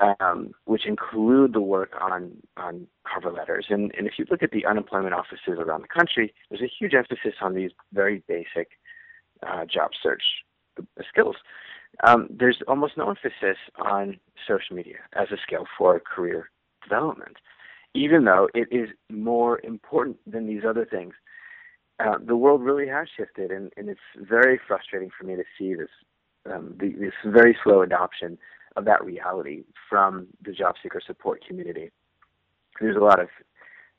um, 0.00 0.52
which 0.64 0.86
include 0.86 1.52
the 1.52 1.60
work 1.60 1.92
on 2.00 2.36
on 2.56 2.86
cover 3.12 3.32
letters. 3.32 3.66
And, 3.68 3.92
and 3.96 4.06
if 4.06 4.14
you 4.18 4.26
look 4.30 4.42
at 4.42 4.50
the 4.50 4.66
unemployment 4.66 5.14
offices 5.14 5.58
around 5.58 5.82
the 5.82 5.88
country, 5.88 6.34
there's 6.48 6.62
a 6.62 6.72
huge 6.78 6.94
emphasis 6.94 7.34
on 7.40 7.54
these 7.54 7.70
very 7.92 8.22
basic 8.26 8.70
uh, 9.46 9.64
job 9.66 9.90
search 10.02 10.22
skills. 11.08 11.36
Um, 12.02 12.28
there's 12.28 12.60
almost 12.66 12.96
no 12.96 13.08
emphasis 13.08 13.58
on 13.76 14.18
social 14.48 14.74
media 14.74 14.96
as 15.12 15.28
a 15.30 15.36
skill 15.46 15.66
for 15.78 16.00
career 16.00 16.50
development, 16.82 17.36
even 17.94 18.24
though 18.24 18.48
it 18.52 18.68
is 18.72 18.88
more 19.10 19.60
important 19.62 20.16
than 20.26 20.46
these 20.46 20.62
other 20.68 20.84
things. 20.84 21.14
Uh, 22.00 22.18
the 22.26 22.36
world 22.36 22.62
really 22.62 22.88
has 22.88 23.06
shifted, 23.16 23.52
and, 23.52 23.72
and 23.76 23.88
it's 23.88 24.00
very 24.16 24.60
frustrating 24.66 25.10
for 25.16 25.24
me 25.24 25.36
to 25.36 25.44
see 25.56 25.74
this 25.74 25.88
um, 26.52 26.74
the, 26.78 26.90
this 26.90 27.14
very 27.24 27.56
slow 27.62 27.82
adoption 27.82 28.36
of 28.76 28.84
that 28.84 29.04
reality 29.04 29.64
from 29.88 30.26
the 30.44 30.52
job 30.52 30.74
seeker 30.82 31.00
support 31.04 31.44
community. 31.46 31.90
There's 32.80 32.96
a 32.96 33.00
lot 33.00 33.20
of 33.20 33.28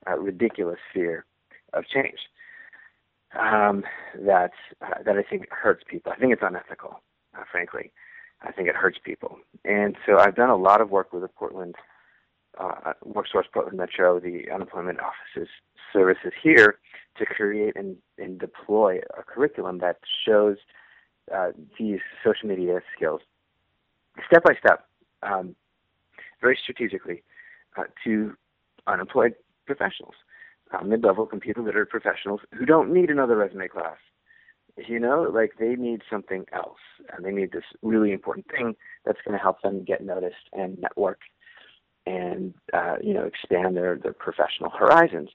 uh, 0.08 0.18
ridiculous 0.18 0.80
fear 0.94 1.26
of 1.74 1.86
change 1.88 2.20
um, 3.40 3.84
that 4.20 4.52
uh, 4.82 5.04
that 5.06 5.18
I 5.18 5.24
think 5.24 5.50
hurts 5.52 5.84
people. 5.90 6.12
I 6.12 6.18
think 6.18 6.34
it's 6.34 6.44
unethical, 6.44 7.02
uh, 7.38 7.44
frankly. 7.52 7.92
I 8.42 8.52
think 8.52 8.68
it 8.68 8.76
hurts 8.76 8.98
people. 9.04 9.40
And 9.64 9.96
so 10.06 10.20
I've 10.20 10.36
done 10.36 10.50
a 10.50 10.58
lot 10.58 10.82
of 10.82 10.92
work 10.92 11.14
with 11.14 11.22
the 11.22 11.28
Portland 11.30 11.76
uh, 12.60 12.94
WorkSource 13.06 13.52
Portland 13.54 13.78
Metro, 13.78 14.20
the 14.20 14.50
unemployment 14.54 15.00
offices 15.00 15.50
services 15.92 16.32
here, 16.42 16.80
to 17.18 17.26
create 17.26 17.76
and, 17.76 17.98
and 18.18 18.40
deploy 18.40 19.00
a 19.18 19.24
curriculum 19.24 19.80
that 19.80 19.98
shows 20.26 20.58
uh, 21.34 21.50
these 21.80 22.00
social 22.24 22.48
media 22.48 22.82
skills 22.96 23.22
step 24.28 24.44
by 24.44 24.54
step, 24.60 24.86
um, 25.24 25.56
very 26.42 26.58
strategically, 26.62 27.24
uh, 27.78 27.84
to 28.04 28.36
unemployed 28.88 29.34
professionals, 29.66 30.14
uh, 30.74 30.84
mid-level 30.84 31.26
computer 31.26 31.62
literate 31.62 31.90
professionals 31.90 32.42
who 32.58 32.66
don't 32.66 32.94
need 32.94 33.10
another 33.10 33.36
resume 33.36 33.68
class. 33.68 33.98
You 34.78 35.00
know, 35.00 35.22
like 35.34 35.54
they 35.58 35.76
need 35.76 36.02
something 36.10 36.46
else, 36.52 36.80
and 37.14 37.26
they 37.26 37.32
need 37.32 37.54
this 37.54 37.64
really 37.82 38.12
important 38.12 38.46
thing 38.52 38.76
that's 39.06 39.20
going 39.26 39.38
to 39.38 39.42
help 39.42 39.62
them 39.62 39.86
get 39.86 40.04
noticed 40.04 40.50
and 40.52 40.78
network, 40.80 41.20
and 42.06 42.54
uh, 42.74 42.98
you 43.02 43.14
know, 43.14 43.24
expand 43.24 43.78
their 43.78 43.98
their 43.98 44.12
professional 44.12 44.70
horizons. 44.70 45.30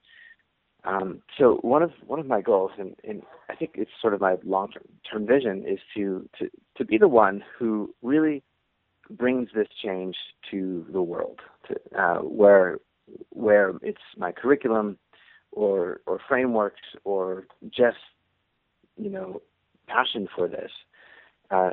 Um, 0.84 1.22
so 1.38 1.58
one 1.62 1.82
of 1.82 1.92
one 2.06 2.20
of 2.20 2.26
my 2.26 2.42
goals, 2.42 2.72
and, 2.78 2.94
and 3.02 3.22
I 3.48 3.54
think 3.54 3.72
it's 3.74 3.90
sort 4.00 4.14
of 4.14 4.20
my 4.20 4.36
long 4.44 4.68
term 5.10 5.26
vision, 5.26 5.64
is 5.66 5.78
to, 5.94 6.28
to 6.38 6.50
to 6.76 6.84
be 6.84 6.98
the 6.98 7.08
one 7.08 7.42
who 7.58 7.94
really 8.02 8.42
brings 9.16 9.48
this 9.54 9.68
change 9.82 10.16
to 10.50 10.86
the 10.92 11.02
world, 11.02 11.40
to, 11.68 12.00
uh, 12.00 12.18
where 12.18 12.78
where 13.30 13.72
it's 13.82 13.98
my 14.16 14.32
curriculum, 14.32 14.98
or 15.52 16.00
or 16.06 16.20
frameworks, 16.28 16.80
or 17.04 17.46
just 17.70 17.98
you 18.96 19.10
know 19.10 19.42
passion 19.86 20.28
for 20.34 20.48
this, 20.48 20.70
uh, 21.50 21.70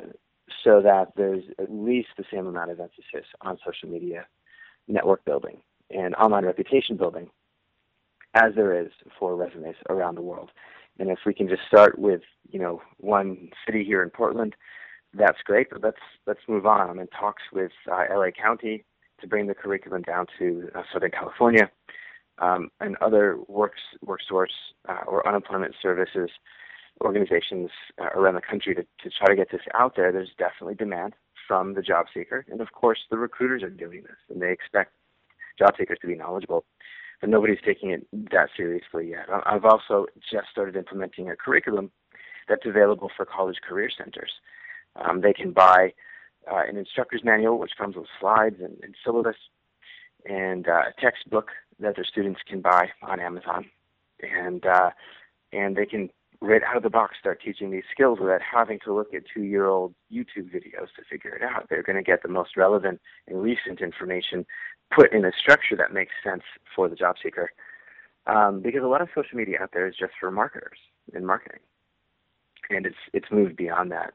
so 0.64 0.80
that 0.82 1.12
there's 1.16 1.44
at 1.58 1.72
least 1.72 2.08
the 2.16 2.24
same 2.32 2.46
amount 2.46 2.70
of 2.70 2.80
emphasis 2.80 3.26
on 3.42 3.58
social 3.64 3.88
media, 3.88 4.26
network 4.88 5.24
building, 5.24 5.58
and 5.90 6.14
online 6.16 6.44
reputation 6.44 6.96
building 6.96 7.30
as 8.34 8.54
there 8.54 8.78
is 8.78 8.90
for 9.18 9.36
resumes 9.36 9.76
around 9.88 10.14
the 10.14 10.22
world. 10.22 10.50
And 10.98 11.10
if 11.10 11.20
we 11.24 11.32
can 11.32 11.48
just 11.48 11.62
start 11.66 11.98
with, 11.98 12.22
you 12.50 12.58
know, 12.58 12.82
one 12.98 13.50
city 13.64 13.84
here 13.84 14.02
in 14.02 14.10
Portland, 14.10 14.54
that's 15.14 15.38
great. 15.44 15.68
But 15.70 15.82
let's 15.82 16.00
let's 16.26 16.40
move 16.48 16.66
on. 16.66 16.88
I'm 16.88 16.98
in 16.98 17.06
talks 17.08 17.42
with 17.52 17.72
uh, 17.90 18.04
LA 18.10 18.30
County 18.30 18.84
to 19.20 19.26
bring 19.26 19.46
the 19.46 19.54
curriculum 19.54 20.02
down 20.02 20.26
to 20.38 20.70
uh, 20.74 20.82
Southern 20.92 21.10
California 21.10 21.70
um, 22.38 22.70
and 22.80 22.96
other 23.00 23.38
works 23.48 23.80
work 24.02 24.20
source 24.28 24.52
uh, 24.88 25.02
or 25.06 25.26
unemployment 25.26 25.74
services 25.80 26.30
organizations 27.00 27.70
uh, 28.00 28.08
around 28.14 28.34
the 28.34 28.40
country 28.40 28.74
to, 28.74 28.82
to 28.82 29.10
try 29.18 29.28
to 29.28 29.36
get 29.36 29.50
this 29.50 29.60
out 29.74 29.94
there. 29.96 30.10
There's 30.12 30.30
definitely 30.38 30.74
demand 30.74 31.14
from 31.46 31.74
the 31.74 31.82
job 31.82 32.06
seeker, 32.12 32.44
and 32.50 32.60
of 32.60 32.72
course 32.72 32.98
the 33.10 33.16
recruiters 33.18 33.62
are 33.62 33.70
doing 33.70 34.02
this, 34.02 34.18
and 34.28 34.42
they 34.42 34.52
expect 34.52 34.92
job 35.58 35.74
seekers 35.78 35.98
to 36.00 36.06
be 36.06 36.14
knowledgeable 36.14 36.64
but 37.20 37.30
nobody's 37.30 37.58
taking 37.64 37.90
it 37.90 38.06
that 38.32 38.48
seriously 38.56 39.10
yet. 39.10 39.26
I've 39.46 39.64
also 39.64 40.06
just 40.30 40.48
started 40.50 40.76
implementing 40.76 41.30
a 41.30 41.36
curriculum 41.36 41.90
that's 42.48 42.64
available 42.64 43.10
for 43.16 43.26
college 43.26 43.56
career 43.66 43.90
centers. 43.96 44.30
Um, 44.98 45.20
they 45.20 45.32
can 45.32 45.52
buy 45.52 45.92
uh, 46.50 46.62
an 46.68 46.76
instructor's 46.76 47.24
manual, 47.24 47.58
which 47.58 47.72
comes 47.78 47.96
with 47.96 48.06
slides 48.20 48.56
and, 48.60 48.76
and 48.82 48.94
syllabus, 49.04 49.36
and 50.24 50.68
uh, 50.68 50.82
a 50.88 51.00
textbook 51.00 51.50
that 51.80 51.94
their 51.96 52.04
students 52.04 52.40
can 52.46 52.60
buy 52.60 52.88
on 53.02 53.20
Amazon, 53.20 53.66
and 54.20 54.66
uh, 54.66 54.90
and 55.52 55.76
they 55.76 55.86
can 55.86 56.10
right 56.40 56.62
out 56.62 56.76
of 56.76 56.82
the 56.82 56.90
box 56.90 57.16
start 57.18 57.40
teaching 57.44 57.70
these 57.70 57.82
skills 57.90 58.18
without 58.20 58.40
having 58.40 58.78
to 58.84 58.94
look 58.94 59.12
at 59.12 59.22
two-year-old 59.32 59.92
YouTube 60.12 60.50
videos 60.54 60.86
to 60.94 61.02
figure 61.10 61.34
it 61.34 61.42
out. 61.42 61.66
They're 61.68 61.82
going 61.82 61.96
to 61.96 62.02
get 62.02 62.22
the 62.22 62.28
most 62.28 62.56
relevant 62.56 63.00
and 63.26 63.42
recent 63.42 63.80
information 63.80 64.46
put 64.94 65.12
in 65.12 65.24
a 65.24 65.32
structure 65.36 65.76
that 65.76 65.92
makes 65.92 66.12
sense 66.22 66.42
for 66.74 66.88
the 66.88 66.94
job 66.94 67.16
seeker. 67.22 67.50
Um, 68.26 68.60
because 68.60 68.82
a 68.82 68.86
lot 68.86 69.00
of 69.00 69.08
social 69.14 69.36
media 69.36 69.58
out 69.60 69.70
there 69.72 69.88
is 69.88 69.96
just 69.98 70.12
for 70.20 70.30
marketers 70.30 70.78
and 71.14 71.26
marketing, 71.26 71.60
and 72.68 72.84
it's 72.84 72.96
it's 73.12 73.28
moved 73.32 73.56
beyond 73.56 73.90
that. 73.90 74.12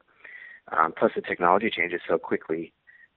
Um, 0.72 0.92
plus, 0.96 1.12
the 1.14 1.22
technology 1.22 1.70
changes 1.70 2.00
so 2.08 2.18
quickly. 2.18 2.72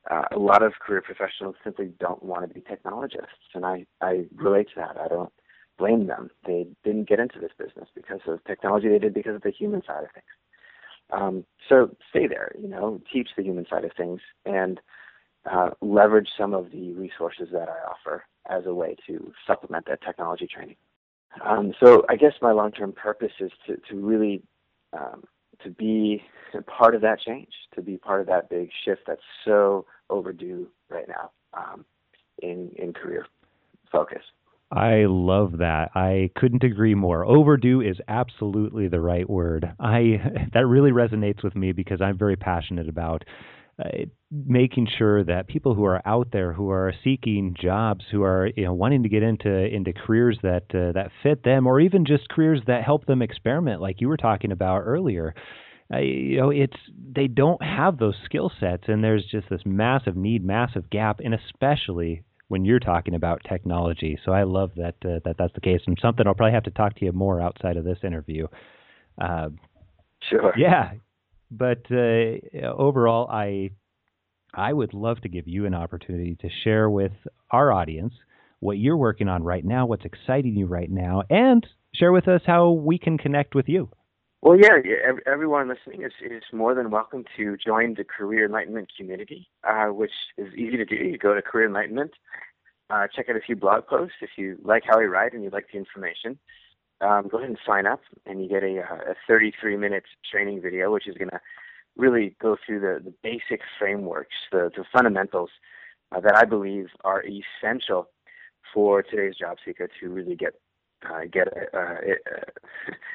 Uh, 0.09 0.23
a 0.31 0.39
lot 0.39 0.63
of 0.63 0.73
career 0.79 1.01
professionals 1.01 1.55
simply 1.63 1.91
don't 1.99 2.23
want 2.23 2.47
to 2.47 2.53
be 2.53 2.61
technologists, 2.61 3.51
and 3.53 3.65
I 3.65 3.85
I 4.01 4.25
relate 4.35 4.69
to 4.69 4.75
that. 4.77 4.97
I 4.97 5.07
don't 5.07 5.33
blame 5.77 6.07
them. 6.07 6.29
They 6.45 6.67
didn't 6.83 7.09
get 7.09 7.19
into 7.19 7.39
this 7.39 7.51
business 7.57 7.89
because 7.93 8.21
of 8.27 8.43
technology. 8.45 8.89
They 8.89 8.99
did 8.99 9.13
because 9.13 9.35
of 9.35 9.41
the 9.41 9.51
human 9.51 9.81
side 9.85 10.03
of 10.03 10.11
things. 10.13 10.25
Um, 11.11 11.45
so 11.69 11.95
stay 12.09 12.27
there. 12.27 12.51
You 12.59 12.67
know, 12.67 13.01
teach 13.11 13.29
the 13.35 13.43
human 13.43 13.65
side 13.69 13.85
of 13.85 13.91
things, 13.97 14.21
and 14.45 14.79
uh, 15.49 15.71
leverage 15.81 16.29
some 16.37 16.53
of 16.53 16.71
the 16.71 16.93
resources 16.93 17.49
that 17.51 17.69
I 17.69 17.89
offer 17.89 18.23
as 18.49 18.65
a 18.65 18.73
way 18.73 18.95
to 19.07 19.31
supplement 19.45 19.85
that 19.87 20.01
technology 20.01 20.47
training. 20.47 20.75
Um, 21.45 21.73
so 21.81 22.03
I 22.09 22.15
guess 22.15 22.33
my 22.41 22.51
long-term 22.51 22.93
purpose 22.93 23.33
is 23.39 23.51
to, 23.67 23.77
to 23.89 23.95
really 23.95 24.41
um, 24.93 25.23
to 25.63 25.69
be 25.69 26.21
part 26.65 26.95
of 26.95 27.01
that 27.01 27.19
change, 27.19 27.51
to 27.75 27.81
be 27.81 27.97
part 27.97 28.21
of 28.21 28.27
that 28.27 28.49
big 28.49 28.69
shift 28.85 29.01
that's 29.07 29.21
so 29.45 29.85
overdue 30.09 30.67
right 30.89 31.07
now 31.07 31.31
um, 31.53 31.85
in 32.41 32.71
in 32.77 32.93
career 32.93 33.25
focus. 33.91 34.21
I 34.71 35.05
love 35.07 35.59
that. 35.59 35.91
I 35.95 36.29
couldn't 36.35 36.63
agree 36.63 36.93
more. 36.93 37.25
Overdue 37.25 37.79
is 37.79 37.97
absolutely 38.09 38.89
the 38.89 38.99
right 38.99 39.29
word. 39.29 39.71
I 39.79 40.21
that 40.53 40.65
really 40.67 40.91
resonates 40.91 41.43
with 41.43 41.55
me 41.55 41.71
because 41.71 42.01
I'm 42.01 42.17
very 42.17 42.35
passionate 42.35 42.89
about 42.89 43.23
uh, 43.83 44.05
making 44.31 44.87
sure 44.97 45.23
that 45.23 45.47
people 45.47 45.75
who 45.75 45.85
are 45.85 46.01
out 46.05 46.29
there 46.31 46.51
who 46.51 46.71
are 46.71 46.93
seeking 47.03 47.55
jobs 47.59 48.03
who 48.11 48.23
are 48.23 48.49
you 48.55 48.65
know 48.65 48.73
wanting 48.73 49.03
to 49.03 49.09
get 49.09 49.23
into 49.23 49.49
into 49.49 49.93
careers 49.93 50.37
that 50.41 50.63
uh, 50.73 50.91
that 50.91 51.11
fit 51.21 51.43
them 51.43 51.67
or 51.67 51.79
even 51.79 52.05
just 52.05 52.27
careers 52.29 52.61
that 52.67 52.83
help 52.83 53.05
them 53.05 53.21
experiment 53.21 53.81
like 53.81 54.01
you 54.01 54.07
were 54.07 54.17
talking 54.17 54.51
about 54.51 54.79
earlier 54.79 55.33
uh, 55.93 55.99
you 55.99 56.37
know 56.37 56.49
it's 56.49 56.77
they 57.13 57.27
don't 57.27 57.61
have 57.63 57.97
those 57.99 58.15
skill 58.25 58.51
sets 58.59 58.83
and 58.87 59.03
there's 59.03 59.25
just 59.25 59.47
this 59.49 59.61
massive 59.63 60.17
need 60.17 60.43
massive 60.43 60.89
gap 60.89 61.19
and 61.23 61.33
especially 61.33 62.23
when 62.49 62.63
you're 62.63 62.79
talking 62.79 63.13
about 63.13 63.41
technology. 63.47 64.17
So 64.25 64.31
i 64.31 64.43
love 64.43 64.71
that 64.75 64.95
uh, 65.05 65.19
that 65.25 65.35
that's 65.37 65.53
the 65.53 65.61
case 65.61 65.81
and 65.85 65.97
something 66.01 66.25
i'll 66.25 66.33
probably 66.33 66.53
have 66.53 66.63
to 66.63 66.71
talk 66.71 66.95
to 66.95 67.05
you 67.05 67.11
more 67.11 67.41
outside 67.41 67.77
of 67.77 67.83
this 67.83 67.99
interview. 68.03 68.47
Uh, 69.19 69.49
sure. 70.29 70.53
yeah 70.57 70.91
but 71.51 71.83
uh, 71.91 72.67
overall, 72.77 73.27
I 73.29 73.71
I 74.53 74.73
would 74.73 74.93
love 74.93 75.21
to 75.21 75.29
give 75.29 75.47
you 75.47 75.65
an 75.65 75.73
opportunity 75.73 76.35
to 76.41 76.49
share 76.63 76.89
with 76.89 77.11
our 77.51 77.71
audience 77.71 78.13
what 78.59 78.77
you're 78.77 78.97
working 78.97 79.27
on 79.27 79.43
right 79.43 79.63
now, 79.63 79.85
what's 79.85 80.05
exciting 80.05 80.55
you 80.55 80.65
right 80.65 80.89
now, 80.89 81.23
and 81.29 81.65
share 81.93 82.11
with 82.11 82.27
us 82.27 82.41
how 82.45 82.71
we 82.71 82.97
can 82.97 83.17
connect 83.17 83.53
with 83.53 83.69
you. 83.69 83.89
Well, 84.41 84.57
yeah, 84.57 84.77
everyone 85.25 85.67
listening 85.67 86.03
is, 86.03 86.11
is 86.23 86.43
more 86.53 86.75
than 86.75 86.91
welcome 86.91 87.25
to 87.37 87.57
join 87.57 87.95
the 87.95 88.03
Career 88.03 88.45
Enlightenment 88.45 88.91
community, 88.95 89.47
uh, 89.67 89.87
which 89.87 90.11
is 90.37 90.53
easy 90.53 90.77
to 90.77 90.85
do. 90.85 90.95
You 90.95 91.17
go 91.17 91.33
to 91.33 91.41
Career 91.41 91.67
Enlightenment, 91.67 92.11
uh, 92.89 93.07
check 93.15 93.29
out 93.29 93.35
a 93.35 93.41
few 93.41 93.55
blog 93.55 93.87
posts 93.87 94.15
if 94.21 94.29
you 94.37 94.57
like 94.63 94.83
how 94.87 94.99
we 94.99 95.05
write 95.05 95.33
and 95.33 95.43
you 95.43 95.49
like 95.49 95.65
the 95.71 95.77
information 95.77 96.37
um, 97.01 97.27
go 97.29 97.37
ahead 97.37 97.49
and 97.49 97.59
sign 97.65 97.85
up, 97.85 98.01
and 98.25 98.41
you 98.41 98.49
get 98.49 98.63
a, 98.63 98.79
uh, 98.79 99.11
a 99.11 99.15
33 99.27 99.77
minute 99.77 100.03
training 100.31 100.61
video, 100.61 100.91
which 100.91 101.07
is 101.07 101.17
going 101.17 101.29
to 101.29 101.39
really 101.95 102.35
go 102.41 102.57
through 102.65 102.79
the, 102.79 103.03
the 103.03 103.13
basic 103.23 103.61
frameworks, 103.79 104.35
the, 104.51 104.69
the 104.75 104.83
fundamentals 104.93 105.49
uh, 106.15 106.19
that 106.19 106.35
I 106.35 106.45
believe 106.45 106.87
are 107.03 107.23
essential 107.23 108.09
for 108.73 109.01
today's 109.01 109.35
job 109.35 109.57
seeker 109.65 109.89
to 109.99 110.09
really 110.09 110.35
get 110.35 110.53
uh, 111.07 111.21
get 111.31 111.47
a, 111.47 111.77
a, 111.77 111.95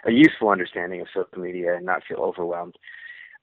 a, 0.09 0.13
useful 0.13 0.51
understanding 0.51 1.01
of 1.01 1.09
social 1.13 1.43
media 1.43 1.77
and 1.77 1.85
not 1.85 2.03
feel 2.09 2.19
overwhelmed. 2.19 2.77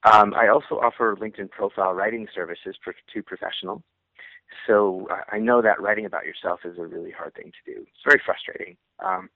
Um, 0.10 0.34
I 0.34 0.48
also 0.48 0.76
offer 0.76 1.14
LinkedIn 1.20 1.52
profile 1.52 1.94
writing 1.94 2.26
services 2.34 2.78
for, 2.82 2.96
to 3.14 3.24
professionals. 3.24 3.82
So 4.66 5.08
uh, 5.12 5.24
I 5.32 5.40
know 5.40 5.62
that 5.62 5.82
writing 5.82 6.06
about 6.06 6.26
yourself 6.26 6.62
is 6.64 6.78
a 6.80 6.86
really 6.86 7.12
hard 7.12 7.36
thing 7.36 7.52
to 7.52 7.74
do. 7.74 7.82
It's 7.82 8.04
very 8.06 8.22
frustrating. 8.26 8.78
Um, 9.04 9.30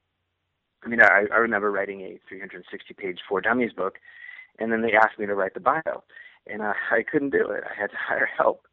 I 0.84 0.89
mean, 0.89 1.02
I, 1.02 1.26
I 1.32 1.38
remember 1.38 1.72
writing 1.72 2.02
a 2.02 2.19
360 2.28 2.93
page 2.93 3.19
For 3.28 3.41
Dummies 3.41 3.74
book, 3.74 4.00
and 4.60 4.72
then 4.72 4.82
they 4.82 4.93
asked 4.93 5.19
me 5.19 5.26
to 5.26 5.36
write 5.36 5.54
the 5.54 5.60
bio, 5.60 6.04
and 6.48 6.62
uh, 6.62 6.74
I 6.91 7.04
couldn't 7.10 7.32
do 7.32 7.50
it. 7.52 7.63
I 7.63 7.80
had 7.80 7.91
to 7.91 7.98
hire 8.08 8.30
help. 8.38 8.67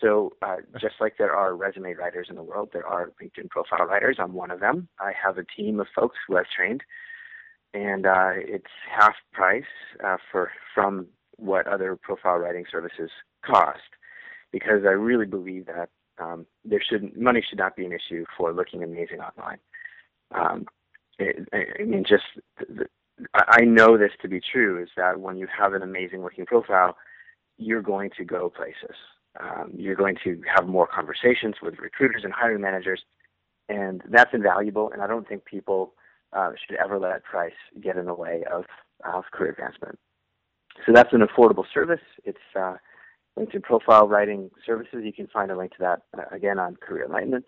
So, 0.00 0.32
uh, 0.40 0.56
just 0.80 0.94
like 1.00 1.16
there 1.18 1.34
are 1.34 1.54
resume 1.54 1.94
writers 1.94 2.28
in 2.30 2.36
the 2.36 2.42
world, 2.42 2.70
there 2.72 2.86
are 2.86 3.12
LinkedIn 3.22 3.50
profile 3.50 3.86
writers. 3.86 4.16
I'm 4.18 4.32
one 4.32 4.50
of 4.50 4.60
them. 4.60 4.88
I 4.98 5.12
have 5.22 5.36
a 5.36 5.44
team 5.44 5.78
of 5.78 5.88
folks 5.94 6.16
who 6.26 6.38
I've 6.38 6.48
trained, 6.54 6.82
and 7.74 8.06
uh, 8.06 8.32
it's 8.36 8.70
half 8.90 9.14
price 9.32 9.64
uh, 10.02 10.16
for 10.30 10.50
from 10.74 11.06
what 11.36 11.66
other 11.66 11.96
profile 11.96 12.36
writing 12.36 12.64
services 12.70 13.10
cost, 13.44 13.80
because 14.52 14.84
I 14.84 14.92
really 14.92 15.26
believe 15.26 15.66
that 15.66 15.90
um, 16.18 16.46
there 16.64 16.82
should 16.82 17.16
money 17.16 17.44
should 17.46 17.58
not 17.58 17.76
be 17.76 17.84
an 17.84 17.92
issue 17.92 18.24
for 18.36 18.52
looking 18.52 18.82
amazing 18.82 19.20
online. 19.20 19.58
Um, 20.32 20.66
I 21.52 21.82
mean, 21.84 22.04
just 22.08 22.24
I 23.34 23.62
know 23.62 23.98
this 23.98 24.12
to 24.22 24.28
be 24.28 24.40
true 24.40 24.82
is 24.82 24.88
that 24.96 25.20
when 25.20 25.36
you 25.36 25.46
have 25.46 25.74
an 25.74 25.82
amazing 25.82 26.22
looking 26.22 26.46
profile, 26.46 26.96
you're 27.58 27.82
going 27.82 28.10
to 28.16 28.24
go 28.24 28.50
places. 28.50 28.96
Um, 29.38 29.72
you're 29.76 29.96
going 29.96 30.16
to 30.24 30.40
have 30.54 30.66
more 30.66 30.86
conversations 30.86 31.56
with 31.62 31.78
recruiters 31.78 32.22
and 32.24 32.32
hiring 32.32 32.60
managers, 32.60 33.02
and 33.68 34.02
that's 34.08 34.30
invaluable. 34.32 34.90
And 34.92 35.02
I 35.02 35.06
don't 35.06 35.28
think 35.28 35.44
people 35.44 35.94
uh, 36.32 36.52
should 36.66 36.76
ever 36.78 36.98
let 36.98 37.22
price 37.22 37.52
get 37.80 37.96
in 37.96 38.06
the 38.06 38.14
way 38.14 38.44
of, 38.50 38.64
of 39.04 39.24
career 39.32 39.52
advancement. 39.52 39.98
So 40.86 40.92
that's 40.92 41.12
an 41.12 41.20
affordable 41.20 41.64
service. 41.72 42.00
It's 42.24 42.38
uh, 42.58 42.76
LinkedIn 43.38 43.62
profile 43.62 44.08
writing 44.08 44.50
services. 44.66 45.02
You 45.04 45.12
can 45.12 45.26
find 45.28 45.50
a 45.50 45.56
link 45.56 45.72
to 45.72 45.78
that 45.80 46.02
uh, 46.16 46.34
again 46.34 46.58
on 46.58 46.76
Career 46.76 47.04
Enlightenment. 47.04 47.44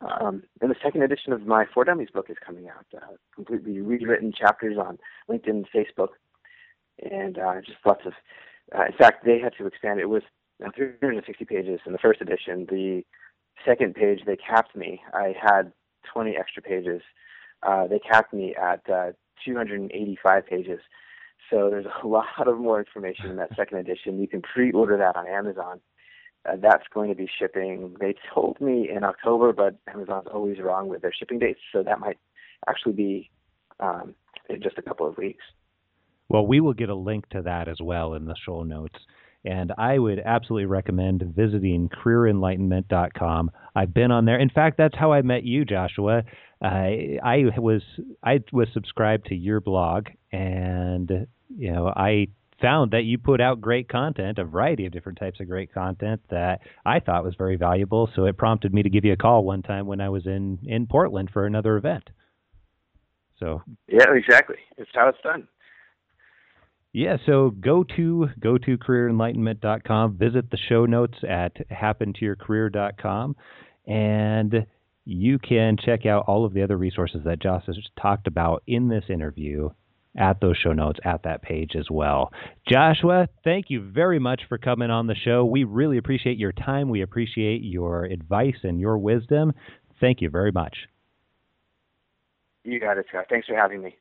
Um, 0.00 0.42
and 0.60 0.70
the 0.70 0.76
second 0.82 1.02
edition 1.02 1.32
of 1.32 1.46
my 1.46 1.64
For 1.72 1.84
Dummies 1.84 2.10
book 2.12 2.26
is 2.28 2.36
coming 2.44 2.68
out, 2.68 2.84
uh, 2.94 3.14
completely 3.34 3.80
rewritten 3.80 4.32
chapters 4.32 4.76
on 4.78 4.98
LinkedIn 5.30 5.64
Facebook, 5.74 6.10
and 7.02 7.38
uh, 7.38 7.60
just 7.64 7.78
lots 7.84 8.02
of. 8.04 8.12
Uh, 8.76 8.86
in 8.86 8.92
fact, 8.92 9.24
they 9.24 9.38
had 9.38 9.52
to 9.58 9.66
expand. 9.66 10.00
It 10.00 10.08
was 10.08 10.22
uh, 10.64 10.70
360 10.74 11.44
pages 11.44 11.80
in 11.86 11.92
the 11.92 11.98
first 11.98 12.20
edition. 12.20 12.66
The 12.68 13.02
second 13.64 13.94
page, 13.94 14.20
they 14.26 14.36
capped 14.36 14.76
me. 14.76 15.00
I 15.14 15.34
had 15.40 15.72
20 16.12 16.36
extra 16.36 16.62
pages. 16.62 17.02
Uh, 17.62 17.86
they 17.86 17.98
capped 17.98 18.34
me 18.34 18.54
at 18.54 18.80
uh, 18.90 19.12
285 19.44 20.46
pages. 20.46 20.80
So 21.50 21.70
there's 21.70 21.86
a 22.02 22.06
lot 22.06 22.26
of 22.46 22.58
more 22.58 22.78
information 22.78 23.30
in 23.30 23.36
that 23.36 23.50
second 23.56 23.78
edition. 23.78 24.20
You 24.20 24.28
can 24.28 24.42
pre-order 24.42 24.96
that 24.98 25.16
on 25.16 25.26
Amazon. 25.26 25.80
Uh, 26.46 26.56
that's 26.60 26.84
going 26.92 27.08
to 27.08 27.16
be 27.16 27.28
shipping. 27.38 27.96
They 28.00 28.14
told 28.32 28.60
me 28.60 28.88
in 28.94 29.04
October, 29.04 29.52
but 29.52 29.76
Amazon's 29.92 30.28
always 30.32 30.58
wrong 30.60 30.88
with 30.88 31.02
their 31.02 31.12
shipping 31.12 31.38
dates, 31.38 31.60
so 31.72 31.82
that 31.82 31.98
might 31.98 32.18
actually 32.68 32.92
be 32.92 33.30
um, 33.80 34.14
in 34.48 34.62
just 34.62 34.78
a 34.78 34.82
couple 34.82 35.06
of 35.06 35.16
weeks. 35.18 35.44
Well, 36.28 36.46
we 36.46 36.60
will 36.60 36.74
get 36.74 36.88
a 36.88 36.94
link 36.94 37.28
to 37.30 37.42
that 37.42 37.68
as 37.68 37.78
well 37.80 38.14
in 38.14 38.26
the 38.26 38.34
show 38.44 38.62
notes. 38.62 38.96
And 39.44 39.72
I 39.78 39.98
would 39.98 40.18
absolutely 40.18 40.66
recommend 40.66 41.22
visiting 41.36 41.88
careerenlightenment.com. 41.88 43.52
I've 43.76 43.94
been 43.94 44.10
on 44.10 44.24
there. 44.24 44.38
In 44.38 44.50
fact, 44.50 44.76
that's 44.76 44.96
how 44.98 45.12
I 45.12 45.22
met 45.22 45.44
you, 45.44 45.64
Joshua. 45.64 46.24
I 46.60 47.18
I 47.22 47.44
was 47.58 47.82
I 48.24 48.40
was 48.50 48.66
subscribed 48.72 49.26
to 49.26 49.36
your 49.36 49.60
blog, 49.60 50.08
and 50.32 51.28
you 51.56 51.70
know 51.70 51.92
I 51.94 52.28
found 52.60 52.92
that 52.92 53.04
you 53.04 53.18
put 53.18 53.40
out 53.40 53.60
great 53.60 53.88
content, 53.88 54.38
a 54.38 54.44
variety 54.44 54.86
of 54.86 54.92
different 54.92 55.18
types 55.18 55.40
of 55.40 55.48
great 55.48 55.72
content 55.72 56.20
that 56.30 56.60
I 56.84 57.00
thought 57.00 57.24
was 57.24 57.34
very 57.36 57.56
valuable. 57.56 58.08
So 58.14 58.24
it 58.24 58.36
prompted 58.38 58.72
me 58.72 58.82
to 58.82 58.90
give 58.90 59.04
you 59.04 59.12
a 59.12 59.16
call 59.16 59.44
one 59.44 59.62
time 59.62 59.86
when 59.86 60.00
I 60.00 60.08
was 60.08 60.26
in 60.26 60.58
in 60.64 60.86
Portland 60.86 61.30
for 61.32 61.46
another 61.46 61.76
event. 61.76 62.08
So 63.38 63.62
yeah, 63.88 64.06
exactly. 64.14 64.56
It's 64.78 64.90
how 64.94 65.08
it's 65.08 65.18
done. 65.22 65.48
Yeah, 66.92 67.18
so 67.26 67.50
go 67.50 67.84
to 67.96 68.28
go 68.40 68.56
to 68.56 68.78
careerenlightenment.com, 68.78 70.16
visit 70.16 70.50
the 70.50 70.56
show 70.68 70.86
notes 70.86 71.18
at 71.28 71.52
happentoyourcareer.com, 71.68 73.36
and 73.86 74.66
you 75.04 75.38
can 75.38 75.76
check 75.76 76.06
out 76.06 76.24
all 76.26 76.46
of 76.46 76.54
the 76.54 76.62
other 76.62 76.78
resources 76.78 77.20
that 77.26 77.42
Josh 77.42 77.64
has 77.66 77.78
talked 78.00 78.26
about 78.26 78.62
in 78.66 78.88
this 78.88 79.04
interview 79.10 79.68
at 80.16 80.40
those 80.40 80.56
show 80.56 80.72
notes 80.72 80.98
at 81.04 81.22
that 81.24 81.42
page 81.42 81.76
as 81.76 81.86
well. 81.90 82.32
Joshua, 82.68 83.28
thank 83.44 83.66
you 83.68 83.80
very 83.80 84.18
much 84.18 84.42
for 84.48 84.58
coming 84.58 84.90
on 84.90 85.06
the 85.06 85.14
show. 85.14 85.44
We 85.44 85.64
really 85.64 85.98
appreciate 85.98 86.38
your 86.38 86.52
time. 86.52 86.88
We 86.88 87.02
appreciate 87.02 87.62
your 87.62 88.04
advice 88.04 88.56
and 88.62 88.80
your 88.80 88.98
wisdom. 88.98 89.52
Thank 90.00 90.20
you 90.20 90.30
very 90.30 90.52
much. 90.52 90.76
You 92.64 92.80
got 92.80 92.98
it, 92.98 93.06
Scott. 93.08 93.26
Thanks 93.30 93.46
for 93.46 93.54
having 93.54 93.82
me. 93.82 93.96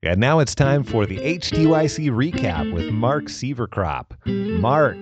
And 0.00 0.20
now 0.20 0.38
it's 0.38 0.54
time 0.54 0.84
for 0.84 1.04
the 1.04 1.18
HTYC 1.18 2.10
recap 2.10 2.72
with 2.72 2.90
Mark 2.90 3.24
Sieverkropp. 3.24 4.06
Mark. 4.26 4.96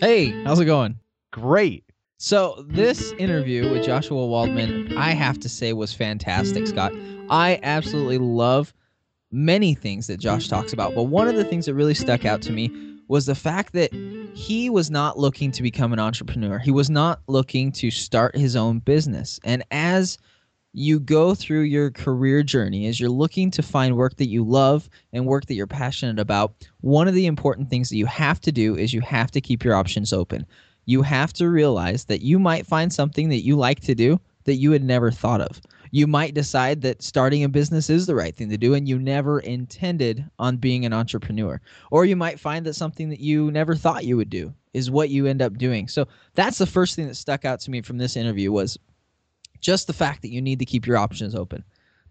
Hey, 0.00 0.30
how's 0.44 0.58
it 0.58 0.64
going? 0.64 0.98
Great. 1.30 1.84
So, 2.20 2.64
this 2.66 3.12
interview 3.12 3.70
with 3.70 3.84
Joshua 3.86 4.26
Waldman, 4.26 4.96
I 4.98 5.12
have 5.12 5.38
to 5.38 5.48
say, 5.48 5.72
was 5.72 5.92
fantastic, 5.92 6.66
Scott. 6.66 6.92
I 7.30 7.60
absolutely 7.62 8.18
love 8.18 8.74
many 9.30 9.72
things 9.72 10.08
that 10.08 10.18
Josh 10.18 10.48
talks 10.48 10.72
about, 10.72 10.96
but 10.96 11.04
one 11.04 11.28
of 11.28 11.36
the 11.36 11.44
things 11.44 11.66
that 11.66 11.74
really 11.74 11.94
stuck 11.94 12.24
out 12.24 12.42
to 12.42 12.52
me 12.52 12.72
was 13.06 13.26
the 13.26 13.36
fact 13.36 13.72
that 13.74 13.92
he 14.34 14.68
was 14.68 14.90
not 14.90 15.16
looking 15.16 15.52
to 15.52 15.62
become 15.62 15.92
an 15.92 16.00
entrepreneur. 16.00 16.58
He 16.58 16.72
was 16.72 16.90
not 16.90 17.20
looking 17.28 17.70
to 17.72 17.88
start 17.88 18.36
his 18.36 18.56
own 18.56 18.80
business. 18.80 19.38
And 19.44 19.62
as 19.70 20.18
you 20.72 20.98
go 20.98 21.36
through 21.36 21.62
your 21.62 21.92
career 21.92 22.42
journey, 22.42 22.88
as 22.88 22.98
you're 22.98 23.10
looking 23.10 23.48
to 23.52 23.62
find 23.62 23.96
work 23.96 24.16
that 24.16 24.28
you 24.28 24.42
love 24.42 24.90
and 25.12 25.24
work 25.24 25.46
that 25.46 25.54
you're 25.54 25.68
passionate 25.68 26.18
about, 26.18 26.66
one 26.80 27.06
of 27.06 27.14
the 27.14 27.26
important 27.26 27.70
things 27.70 27.90
that 27.90 27.96
you 27.96 28.06
have 28.06 28.40
to 28.40 28.50
do 28.50 28.76
is 28.76 28.92
you 28.92 29.02
have 29.02 29.30
to 29.30 29.40
keep 29.40 29.62
your 29.62 29.76
options 29.76 30.12
open 30.12 30.44
you 30.88 31.02
have 31.02 31.34
to 31.34 31.50
realize 31.50 32.06
that 32.06 32.22
you 32.22 32.38
might 32.38 32.66
find 32.66 32.90
something 32.90 33.28
that 33.28 33.44
you 33.44 33.56
like 33.56 33.78
to 33.80 33.94
do 33.94 34.18
that 34.44 34.54
you 34.54 34.70
had 34.70 34.82
never 34.82 35.10
thought 35.10 35.42
of. 35.42 35.60
You 35.90 36.06
might 36.06 36.32
decide 36.32 36.80
that 36.80 37.02
starting 37.02 37.44
a 37.44 37.48
business 37.50 37.90
is 37.90 38.06
the 38.06 38.14
right 38.14 38.34
thing 38.34 38.48
to 38.48 38.56
do 38.56 38.72
and 38.72 38.88
you 38.88 38.98
never 38.98 39.40
intended 39.40 40.24
on 40.38 40.56
being 40.56 40.86
an 40.86 40.94
entrepreneur. 40.94 41.60
Or 41.90 42.06
you 42.06 42.16
might 42.16 42.40
find 42.40 42.64
that 42.64 42.72
something 42.72 43.10
that 43.10 43.20
you 43.20 43.50
never 43.50 43.74
thought 43.74 44.06
you 44.06 44.16
would 44.16 44.30
do 44.30 44.54
is 44.72 44.90
what 44.90 45.10
you 45.10 45.26
end 45.26 45.42
up 45.42 45.58
doing. 45.58 45.88
So 45.88 46.08
that's 46.34 46.56
the 46.56 46.64
first 46.64 46.96
thing 46.96 47.06
that 47.06 47.16
stuck 47.16 47.44
out 47.44 47.60
to 47.60 47.70
me 47.70 47.82
from 47.82 47.98
this 47.98 48.16
interview 48.16 48.50
was 48.50 48.78
just 49.60 49.88
the 49.88 49.92
fact 49.92 50.22
that 50.22 50.32
you 50.32 50.40
need 50.40 50.58
to 50.58 50.64
keep 50.64 50.86
your 50.86 50.96
options 50.96 51.34
open. 51.34 51.62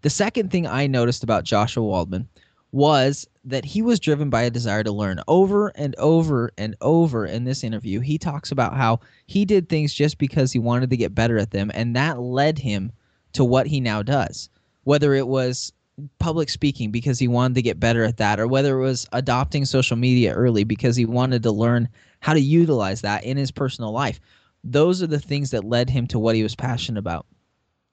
The 0.02 0.10
second 0.10 0.52
thing 0.52 0.68
I 0.68 0.86
noticed 0.86 1.24
about 1.24 1.42
Joshua 1.42 1.82
Waldman 1.82 2.28
was 2.72 3.26
that 3.44 3.64
he 3.64 3.80
was 3.80 3.98
driven 3.98 4.28
by 4.28 4.42
a 4.42 4.50
desire 4.50 4.84
to 4.84 4.92
learn 4.92 5.20
over 5.26 5.68
and 5.68 5.94
over 5.96 6.50
and 6.58 6.76
over 6.80 7.24
in 7.24 7.44
this 7.44 7.64
interview. 7.64 8.00
He 8.00 8.18
talks 8.18 8.52
about 8.52 8.76
how 8.76 9.00
he 9.26 9.44
did 9.44 9.68
things 9.68 9.94
just 9.94 10.18
because 10.18 10.52
he 10.52 10.58
wanted 10.58 10.90
to 10.90 10.96
get 10.96 11.14
better 11.14 11.38
at 11.38 11.50
them, 11.50 11.70
and 11.74 11.96
that 11.96 12.20
led 12.20 12.58
him 12.58 12.92
to 13.32 13.44
what 13.44 13.66
he 13.66 13.80
now 13.80 14.02
does. 14.02 14.50
Whether 14.84 15.14
it 15.14 15.28
was 15.28 15.72
public 16.18 16.48
speaking 16.48 16.90
because 16.90 17.18
he 17.18 17.26
wanted 17.26 17.54
to 17.54 17.62
get 17.62 17.80
better 17.80 18.04
at 18.04 18.18
that, 18.18 18.38
or 18.38 18.46
whether 18.46 18.78
it 18.78 18.82
was 18.82 19.08
adopting 19.12 19.64
social 19.64 19.96
media 19.96 20.34
early 20.34 20.64
because 20.64 20.96
he 20.96 21.06
wanted 21.06 21.42
to 21.42 21.50
learn 21.50 21.88
how 22.20 22.34
to 22.34 22.40
utilize 22.40 23.00
that 23.00 23.24
in 23.24 23.36
his 23.36 23.50
personal 23.50 23.92
life. 23.92 24.20
Those 24.62 25.02
are 25.02 25.06
the 25.06 25.20
things 25.20 25.50
that 25.50 25.64
led 25.64 25.88
him 25.88 26.06
to 26.08 26.18
what 26.18 26.34
he 26.36 26.42
was 26.42 26.54
passionate 26.54 26.98
about. 26.98 27.26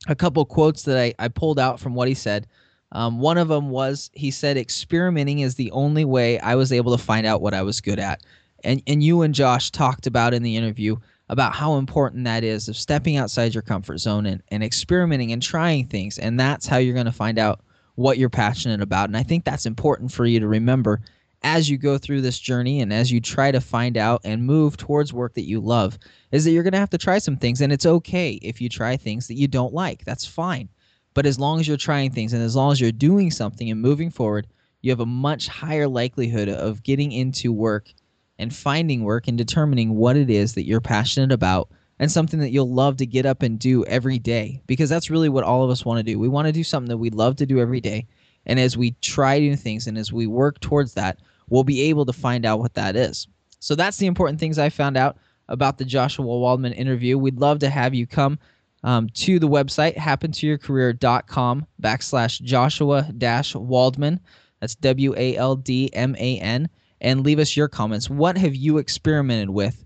A 0.07 0.15
couple 0.15 0.43
quotes 0.45 0.83
that 0.83 0.97
I, 0.97 1.13
I 1.17 1.29
pulled 1.29 1.59
out 1.59 1.79
from 1.79 1.95
what 1.95 2.07
he 2.07 2.13
said 2.13 2.47
um, 2.95 3.19
one 3.19 3.37
of 3.37 3.49
them 3.49 3.69
was 3.69 4.09
he 4.13 4.31
said 4.31 4.55
experimenting 4.55 5.39
is 5.39 5.55
the 5.55 5.69
only 5.71 6.05
way 6.05 6.39
I 6.39 6.55
was 6.55 6.71
able 6.71 6.95
to 6.95 7.03
find 7.03 7.27
out 7.27 7.41
what 7.41 7.53
I 7.53 7.61
was 7.61 7.81
good 7.81 7.99
at. 7.99 8.23
And 8.63 8.81
and 8.87 9.03
you 9.03 9.21
and 9.21 9.35
Josh 9.35 9.69
talked 9.69 10.07
about 10.07 10.33
in 10.33 10.43
the 10.43 10.55
interview 10.55 10.95
about 11.27 11.53
how 11.53 11.75
important 11.75 12.23
that 12.23 12.45
is 12.45 12.69
of 12.69 12.77
stepping 12.77 13.17
outside 13.17 13.53
your 13.53 13.63
comfort 13.63 13.97
zone 13.97 14.25
and, 14.25 14.41
and 14.47 14.63
experimenting 14.63 15.33
and 15.33 15.41
trying 15.41 15.87
things. 15.87 16.17
And 16.17 16.39
that's 16.39 16.67
how 16.67 16.77
you're 16.77 16.93
going 16.93 17.05
to 17.05 17.11
find 17.11 17.37
out 17.37 17.61
what 17.95 18.17
you're 18.17 18.29
passionate 18.29 18.81
about. 18.81 19.09
And 19.09 19.17
I 19.17 19.23
think 19.23 19.43
that's 19.43 19.65
important 19.65 20.11
for 20.11 20.25
you 20.25 20.39
to 20.39 20.47
remember 20.47 21.01
as 21.43 21.69
you 21.69 21.77
go 21.77 21.97
through 21.97 22.21
this 22.21 22.39
journey 22.39 22.79
and 22.79 22.93
as 22.93 23.11
you 23.11 23.19
try 23.19 23.51
to 23.51 23.59
find 23.59 23.97
out 23.97 24.21
and 24.23 24.45
move 24.45 24.77
towards 24.77 25.11
work 25.11 25.33
that 25.33 25.45
you 25.45 25.59
love 25.59 25.99
is 26.31 26.45
that 26.45 26.51
you're 26.51 26.63
going 26.63 26.73
to 26.73 26.79
have 26.79 26.89
to 26.89 26.97
try 26.97 27.17
some 27.17 27.35
things 27.35 27.61
and 27.61 27.73
it's 27.73 27.85
okay 27.85 28.39
if 28.41 28.61
you 28.61 28.69
try 28.69 28.95
things 28.95 29.27
that 29.27 29.35
you 29.35 29.47
don't 29.47 29.73
like 29.73 30.03
that's 30.05 30.25
fine 30.25 30.67
but 31.15 31.25
as 31.25 31.39
long 31.39 31.59
as 31.59 31.67
you're 31.67 31.77
trying 31.77 32.11
things 32.11 32.33
and 32.33 32.43
as 32.43 32.55
long 32.55 32.71
as 32.71 32.79
you're 32.79 32.91
doing 32.91 33.31
something 33.31 33.71
and 33.71 33.81
moving 33.81 34.11
forward, 34.11 34.45
you 34.81 34.91
have 34.91 34.99
a 34.99 35.05
much 35.05 35.47
higher 35.47 35.87
likelihood 35.87 36.49
of 36.49 36.83
getting 36.83 37.11
into 37.11 37.51
work 37.51 37.91
and 38.37 38.53
finding 38.53 39.03
work 39.03 39.27
and 39.27 39.37
determining 39.37 39.95
what 39.95 40.17
it 40.17 40.29
is 40.29 40.53
that 40.53 40.67
you're 40.67 40.81
passionate 40.81 41.31
about 41.31 41.69
and 41.99 42.11
something 42.11 42.41
that 42.41 42.51
you'll 42.51 42.71
love 42.71 42.97
to 42.97 43.05
get 43.05 43.25
up 43.25 43.41
and 43.41 43.57
do 43.57 43.85
every 43.85 44.19
day 44.19 44.61
because 44.67 44.89
that's 44.89 45.09
really 45.09 45.29
what 45.29 45.45
all 45.45 45.63
of 45.63 45.69
us 45.69 45.85
want 45.85 45.97
to 45.97 46.03
do. 46.03 46.19
We 46.19 46.27
want 46.27 46.47
to 46.47 46.51
do 46.51 46.63
something 46.63 46.89
that 46.89 46.97
we 46.97 47.09
love 47.09 47.37
to 47.37 47.45
do 47.45 47.59
every 47.59 47.79
day. 47.79 48.05
And 48.45 48.59
as 48.59 48.77
we 48.77 48.91
try 49.01 49.39
new 49.39 49.55
things 49.55 49.87
and 49.87 49.97
as 49.97 50.11
we 50.11 50.27
work 50.27 50.59
towards 50.59 50.93
that, 50.95 51.19
we'll 51.49 51.63
be 51.63 51.81
able 51.83 52.05
to 52.05 52.13
find 52.13 52.45
out 52.45 52.59
what 52.59 52.73
that 52.73 52.97
is. 52.97 53.27
So 53.59 53.73
that's 53.73 53.97
the 53.97 54.05
important 54.05 54.39
things 54.39 54.59
I 54.59 54.69
found 54.69 54.97
out 54.97 55.17
about 55.47 55.77
the 55.77 55.85
Joshua 55.85 56.25
Waldman 56.25 56.73
interview. 56.73 57.17
We'd 57.17 57.39
love 57.39 57.59
to 57.59 57.69
have 57.69 57.93
you 57.93 58.05
come 58.05 58.37
um, 58.85 59.09
to 59.09 59.39
the 59.39 59.49
website, 59.49 59.97
happentoyourcareer.com 59.97 61.65
backslash 61.81 62.41
Joshua 62.41 63.11
dash 63.17 63.55
Waldman. 63.55 64.19
That's 64.61 64.75
W 64.75 65.13
A 65.17 65.35
L 65.35 65.55
D 65.57 65.89
M 65.93 66.15
A 66.17 66.39
N. 66.39 66.69
And 67.01 67.25
leave 67.25 67.39
us 67.39 67.57
your 67.57 67.67
comments. 67.67 68.09
What 68.09 68.37
have 68.37 68.55
you 68.55 68.77
experimented 68.77 69.49
with 69.49 69.83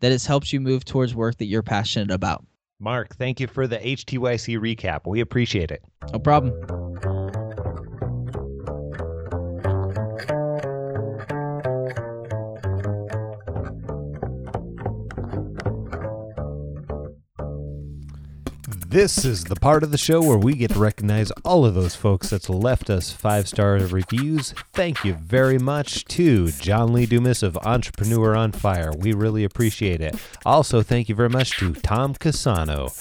that 0.00 0.10
has 0.10 0.26
helped 0.26 0.52
you 0.52 0.60
move 0.60 0.84
towards 0.84 1.14
work 1.14 1.38
that 1.38 1.44
you're 1.44 1.62
passionate 1.62 2.10
about? 2.10 2.44
Mark, 2.80 3.14
thank 3.14 3.38
you 3.38 3.46
for 3.46 3.68
the 3.68 3.78
HTYC 3.78 4.58
recap. 4.58 5.06
We 5.06 5.20
appreciate 5.20 5.70
it. 5.70 5.84
No 6.12 6.18
problem. 6.18 6.52
This 18.92 19.24
is 19.24 19.44
the 19.44 19.56
part 19.56 19.82
of 19.84 19.90
the 19.90 19.96
show 19.96 20.20
where 20.20 20.36
we 20.36 20.52
get 20.52 20.72
to 20.72 20.78
recognize 20.78 21.30
all 21.46 21.64
of 21.64 21.72
those 21.72 21.94
folks 21.94 22.28
that's 22.28 22.50
left 22.50 22.90
us 22.90 23.10
five 23.10 23.48
star 23.48 23.78
reviews. 23.78 24.52
Thank 24.74 25.02
you 25.02 25.14
very 25.14 25.58
much 25.58 26.04
to 26.16 26.50
John 26.50 26.92
Lee 26.92 27.06
Dumas 27.06 27.42
of 27.42 27.56
Entrepreneur 27.56 28.36
on 28.36 28.52
Fire. 28.52 28.92
We 28.94 29.14
really 29.14 29.44
appreciate 29.44 30.02
it. 30.02 30.14
Also, 30.44 30.82
thank 30.82 31.08
you 31.08 31.14
very 31.14 31.30
much 31.30 31.56
to 31.56 31.72
Tom 31.72 32.14
Casano. 32.14 32.92